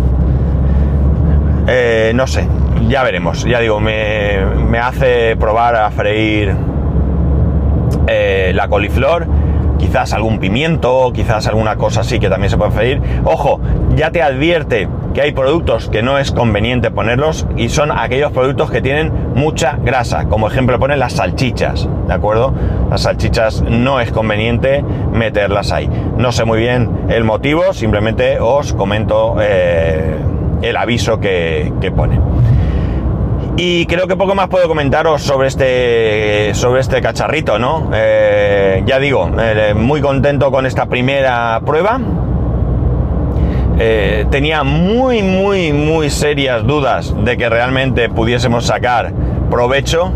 eh, 1.67 2.13
no 2.15 2.27
sé, 2.27 2.47
ya 2.89 3.03
veremos. 3.03 3.45
Ya 3.45 3.59
digo, 3.61 3.81
me, 3.81 4.79
hace 4.79 5.35
probar 5.37 5.77
a 5.77 5.91
freír 5.91 6.55
eh, 8.07 8.53
la 8.55 8.69
coliflor, 8.69 9.27
quizás 9.79 10.13
algún 10.13 10.39
pimiento, 10.39 11.11
quizás 11.15 11.47
alguna 11.47 11.77
cosa 11.77 12.03
así 12.03 12.21
que 12.21 12.29
también 12.29 12.51
se 12.51 12.59
puede 12.59 12.71
freír. 12.71 13.01
Ojo, 13.25 13.61
ya 13.95 14.11
te 14.11 14.23
advierte 14.23 14.89
que 15.17 15.23
hay 15.23 15.33
productos 15.33 15.89
que 15.89 16.03
no 16.03 16.19
es 16.19 16.31
conveniente 16.31 16.91
ponerlos 16.91 17.47
y 17.57 17.71
son 17.71 17.91
aquellos 17.91 18.33
productos 18.33 18.71
que 18.71 18.83
tienen 18.83 19.33
mucha 19.35 19.79
grasa. 19.83 20.27
Como 20.27 20.47
ejemplo 20.47 20.79
ponen 20.79 20.99
las 20.99 21.15
salchichas, 21.15 21.89
¿de 22.07 22.13
acuerdo? 22.13 22.53
Las 22.91 23.01
salchichas 23.01 23.63
no 23.63 23.99
es 23.99 24.13
conveniente 24.13 24.85
meterlas 25.13 25.73
ahí. 25.73 25.89
No 26.19 26.33
sé 26.33 26.45
muy 26.45 26.59
bien 26.59 27.07
el 27.09 27.25
motivo, 27.25 27.73
simplemente 27.73 28.41
os 28.41 28.75
comento 28.75 29.37
eh, 29.41 30.19
el 30.61 30.77
aviso 30.77 31.19
que, 31.19 31.73
que 31.81 31.91
pone. 31.91 32.21
Y 33.57 33.87
creo 33.87 34.07
que 34.07 34.17
poco 34.17 34.35
más 34.35 34.49
puedo 34.49 34.69
comentaros 34.69 35.23
sobre 35.23 35.49
este, 35.49 36.51
sobre 36.53 36.83
este 36.83 37.01
cacharrito, 37.01 37.59
¿no? 37.59 37.91
Eh, 37.95 38.83
ya 38.85 38.99
digo, 38.99 39.31
eh, 39.41 39.73
muy 39.75 40.03
contento 40.03 40.51
con 40.51 40.67
esta 40.67 40.85
primera 40.85 41.63
prueba. 41.65 41.99
Eh, 43.79 44.27
tenía 44.31 44.63
muy, 44.65 45.23
muy, 45.23 45.73
muy 45.73 46.11
serias 46.11 46.67
dudas 46.67 47.15
de 47.25 47.37
que 47.37 47.49
realmente 47.49 48.09
pudiésemos 48.09 48.67
sacar 48.67 49.13
provecho. 49.51 50.13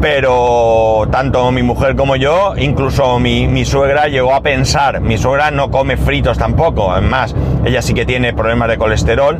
pero 0.00 1.06
tanto 1.10 1.52
mi 1.52 1.62
mujer 1.62 1.94
como 1.94 2.16
yo, 2.16 2.54
incluso 2.56 3.18
mi, 3.18 3.46
mi, 3.46 3.66
suegra 3.66 4.06
llegó 4.06 4.34
a 4.34 4.40
pensar, 4.40 5.00
mi 5.00 5.18
suegra 5.18 5.50
no 5.50 5.70
come 5.70 5.98
fritos 5.98 6.38
tampoco, 6.38 6.90
además, 6.90 7.34
ella 7.66 7.82
sí 7.82 7.92
que 7.92 8.06
tiene 8.06 8.32
problemas 8.32 8.68
de 8.68 8.78
colesterol, 8.78 9.38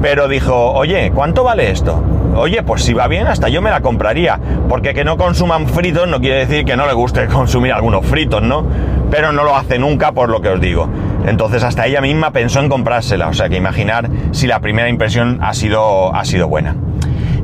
pero 0.00 0.28
dijo, 0.28 0.72
oye, 0.72 1.10
¿cuánto 1.14 1.44
vale 1.44 1.70
esto? 1.70 2.02
Oye, 2.36 2.62
pues 2.62 2.84
si 2.84 2.94
va 2.94 3.08
bien, 3.08 3.26
hasta 3.26 3.48
yo 3.48 3.60
me 3.60 3.70
la 3.70 3.80
compraría. 3.80 4.38
Porque 4.68 4.94
que 4.94 5.04
no 5.04 5.16
consuman 5.16 5.66
fritos 5.66 6.06
no 6.06 6.20
quiere 6.20 6.46
decir 6.46 6.64
que 6.64 6.76
no 6.76 6.86
le 6.86 6.92
guste 6.92 7.26
consumir 7.32 7.72
algunos 7.72 8.06
fritos, 8.06 8.42
¿no? 8.42 8.64
Pero 9.10 9.32
no 9.32 9.44
lo 9.44 9.56
hace 9.56 9.78
nunca 9.78 10.12
por 10.12 10.28
lo 10.28 10.40
que 10.40 10.50
os 10.50 10.60
digo. 10.60 10.88
Entonces 11.26 11.62
hasta 11.62 11.86
ella 11.86 12.00
misma 12.00 12.30
pensó 12.32 12.60
en 12.60 12.68
comprársela. 12.68 13.28
O 13.28 13.32
sea 13.32 13.48
que 13.48 13.56
imaginar 13.56 14.08
si 14.32 14.46
la 14.46 14.60
primera 14.60 14.88
impresión 14.88 15.38
ha 15.42 15.54
sido, 15.54 16.14
ha 16.14 16.24
sido 16.24 16.48
buena. 16.48 16.76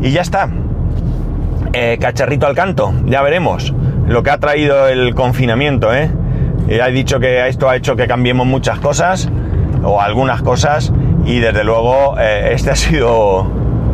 Y 0.00 0.10
ya 0.10 0.22
está. 0.22 0.48
Eh, 1.72 1.98
cacharrito 2.00 2.46
al 2.46 2.54
canto, 2.54 2.92
ya 3.06 3.22
veremos. 3.22 3.74
Lo 4.06 4.22
que 4.22 4.30
ha 4.30 4.38
traído 4.38 4.86
el 4.88 5.14
confinamiento, 5.14 5.92
¿eh? 5.94 6.10
Ya 6.68 6.88
he 6.88 6.92
dicho 6.92 7.18
que 7.20 7.48
esto 7.48 7.68
ha 7.68 7.76
hecho 7.76 7.96
que 7.96 8.06
cambiemos 8.06 8.46
muchas 8.46 8.78
cosas, 8.78 9.28
o 9.82 10.00
algunas 10.00 10.42
cosas, 10.42 10.92
y 11.24 11.40
desde 11.40 11.64
luego 11.64 12.16
eh, 12.18 12.50
este 12.52 12.70
ha 12.70 12.76
sido 12.76 13.46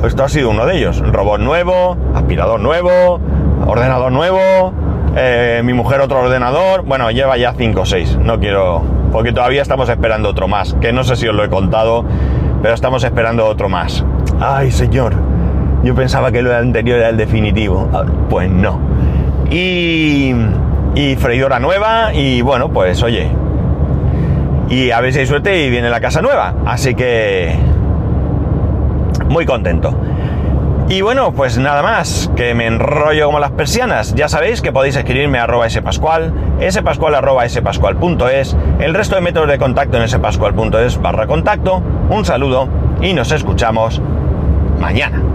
esto 0.05 0.25
ha 0.25 0.29
sido 0.29 0.51
uno 0.51 0.67
de 0.67 0.79
ellos 0.79 0.99
robot 0.99 1.41
nuevo 1.41 1.97
aspirador 2.15 2.59
nuevo 2.59 3.21
ordenador 3.67 4.11
nuevo 4.11 4.73
eh, 5.17 5.63
mi 5.65 5.73
mujer 5.73 6.01
otro 6.01 6.21
ordenador. 6.21 6.83
Bueno 6.83 7.11
lleva 7.11 7.37
ya 7.37 7.53
5 7.53 7.81
o 7.81 7.87
6 7.87 8.19
no 8.23 8.39
quiero 8.39 8.83
porque 9.13 9.33
todavía 9.33 9.63
estamos 9.63 9.89
esperando 9.89 10.29
otro 10.29 10.47
más 10.47 10.75
que 10.81 10.93
no 10.93 11.03
sé 11.03 11.17
si 11.17 11.27
os 11.27 11.35
lo 11.35 11.43
he 11.43 11.49
contado 11.49 12.05
pero 12.63 12.75
estamos 12.75 13.03
esperando 13.05 13.47
otro 13.47 13.69
más. 13.69 14.05
Ay 14.41 14.71
señor. 14.71 15.15
Yo 15.83 15.95
pensaba 15.95 16.31
que 16.31 16.43
lo 16.43 16.55
anterior 16.55 16.99
era 16.99 17.09
el 17.09 17.17
definitivo. 17.17 17.89
Ah, 17.93 18.05
pues 18.29 18.51
no. 18.51 18.79
Y 19.51 20.35
y 20.95 21.17
freidora 21.17 21.59
nueva 21.59 22.13
y 22.13 22.43
bueno 22.43 22.69
pues 22.71 23.03
oye. 23.03 23.29
Y 24.69 24.91
a 24.93 25.01
ver 25.01 25.13
si 25.13 25.21
hay 25.21 25.27
suerte 25.27 25.65
y 25.65 25.71
viene 25.71 25.91
la 25.91 26.01
casa 26.01 26.23
nueva. 26.23 26.55
Así 26.67 26.95
que 26.95 27.57
muy 29.29 29.47
contento. 29.47 29.95
Y 30.91 31.03
bueno, 31.03 31.33
pues 31.33 31.57
nada 31.57 31.85
más, 31.85 32.29
que 32.35 32.53
me 32.53 32.67
enrollo 32.67 33.27
como 33.27 33.39
las 33.39 33.53
persianas. 33.53 34.13
Ya 34.17 34.29
sabéis 34.29 34.61
que 34.61 34.73
podéis 34.73 34.97
escribirme 34.97 35.39
a 35.39 35.45
arroba 35.45 35.71
spascual, 35.71 36.35
spascual 36.69 37.15
arroba 37.15 37.49
spascual.es, 37.49 38.57
el 38.81 38.93
resto 38.93 39.15
de 39.15 39.21
métodos 39.21 39.47
de 39.47 39.59
contacto 39.59 39.99
en 39.99 40.09
spascual.es 40.09 41.01
barra 41.01 41.29
contacto. 41.29 41.81
Un 42.09 42.25
saludo 42.25 42.69
y 43.01 43.13
nos 43.13 43.31
escuchamos 43.31 44.03
mañana. 44.81 45.30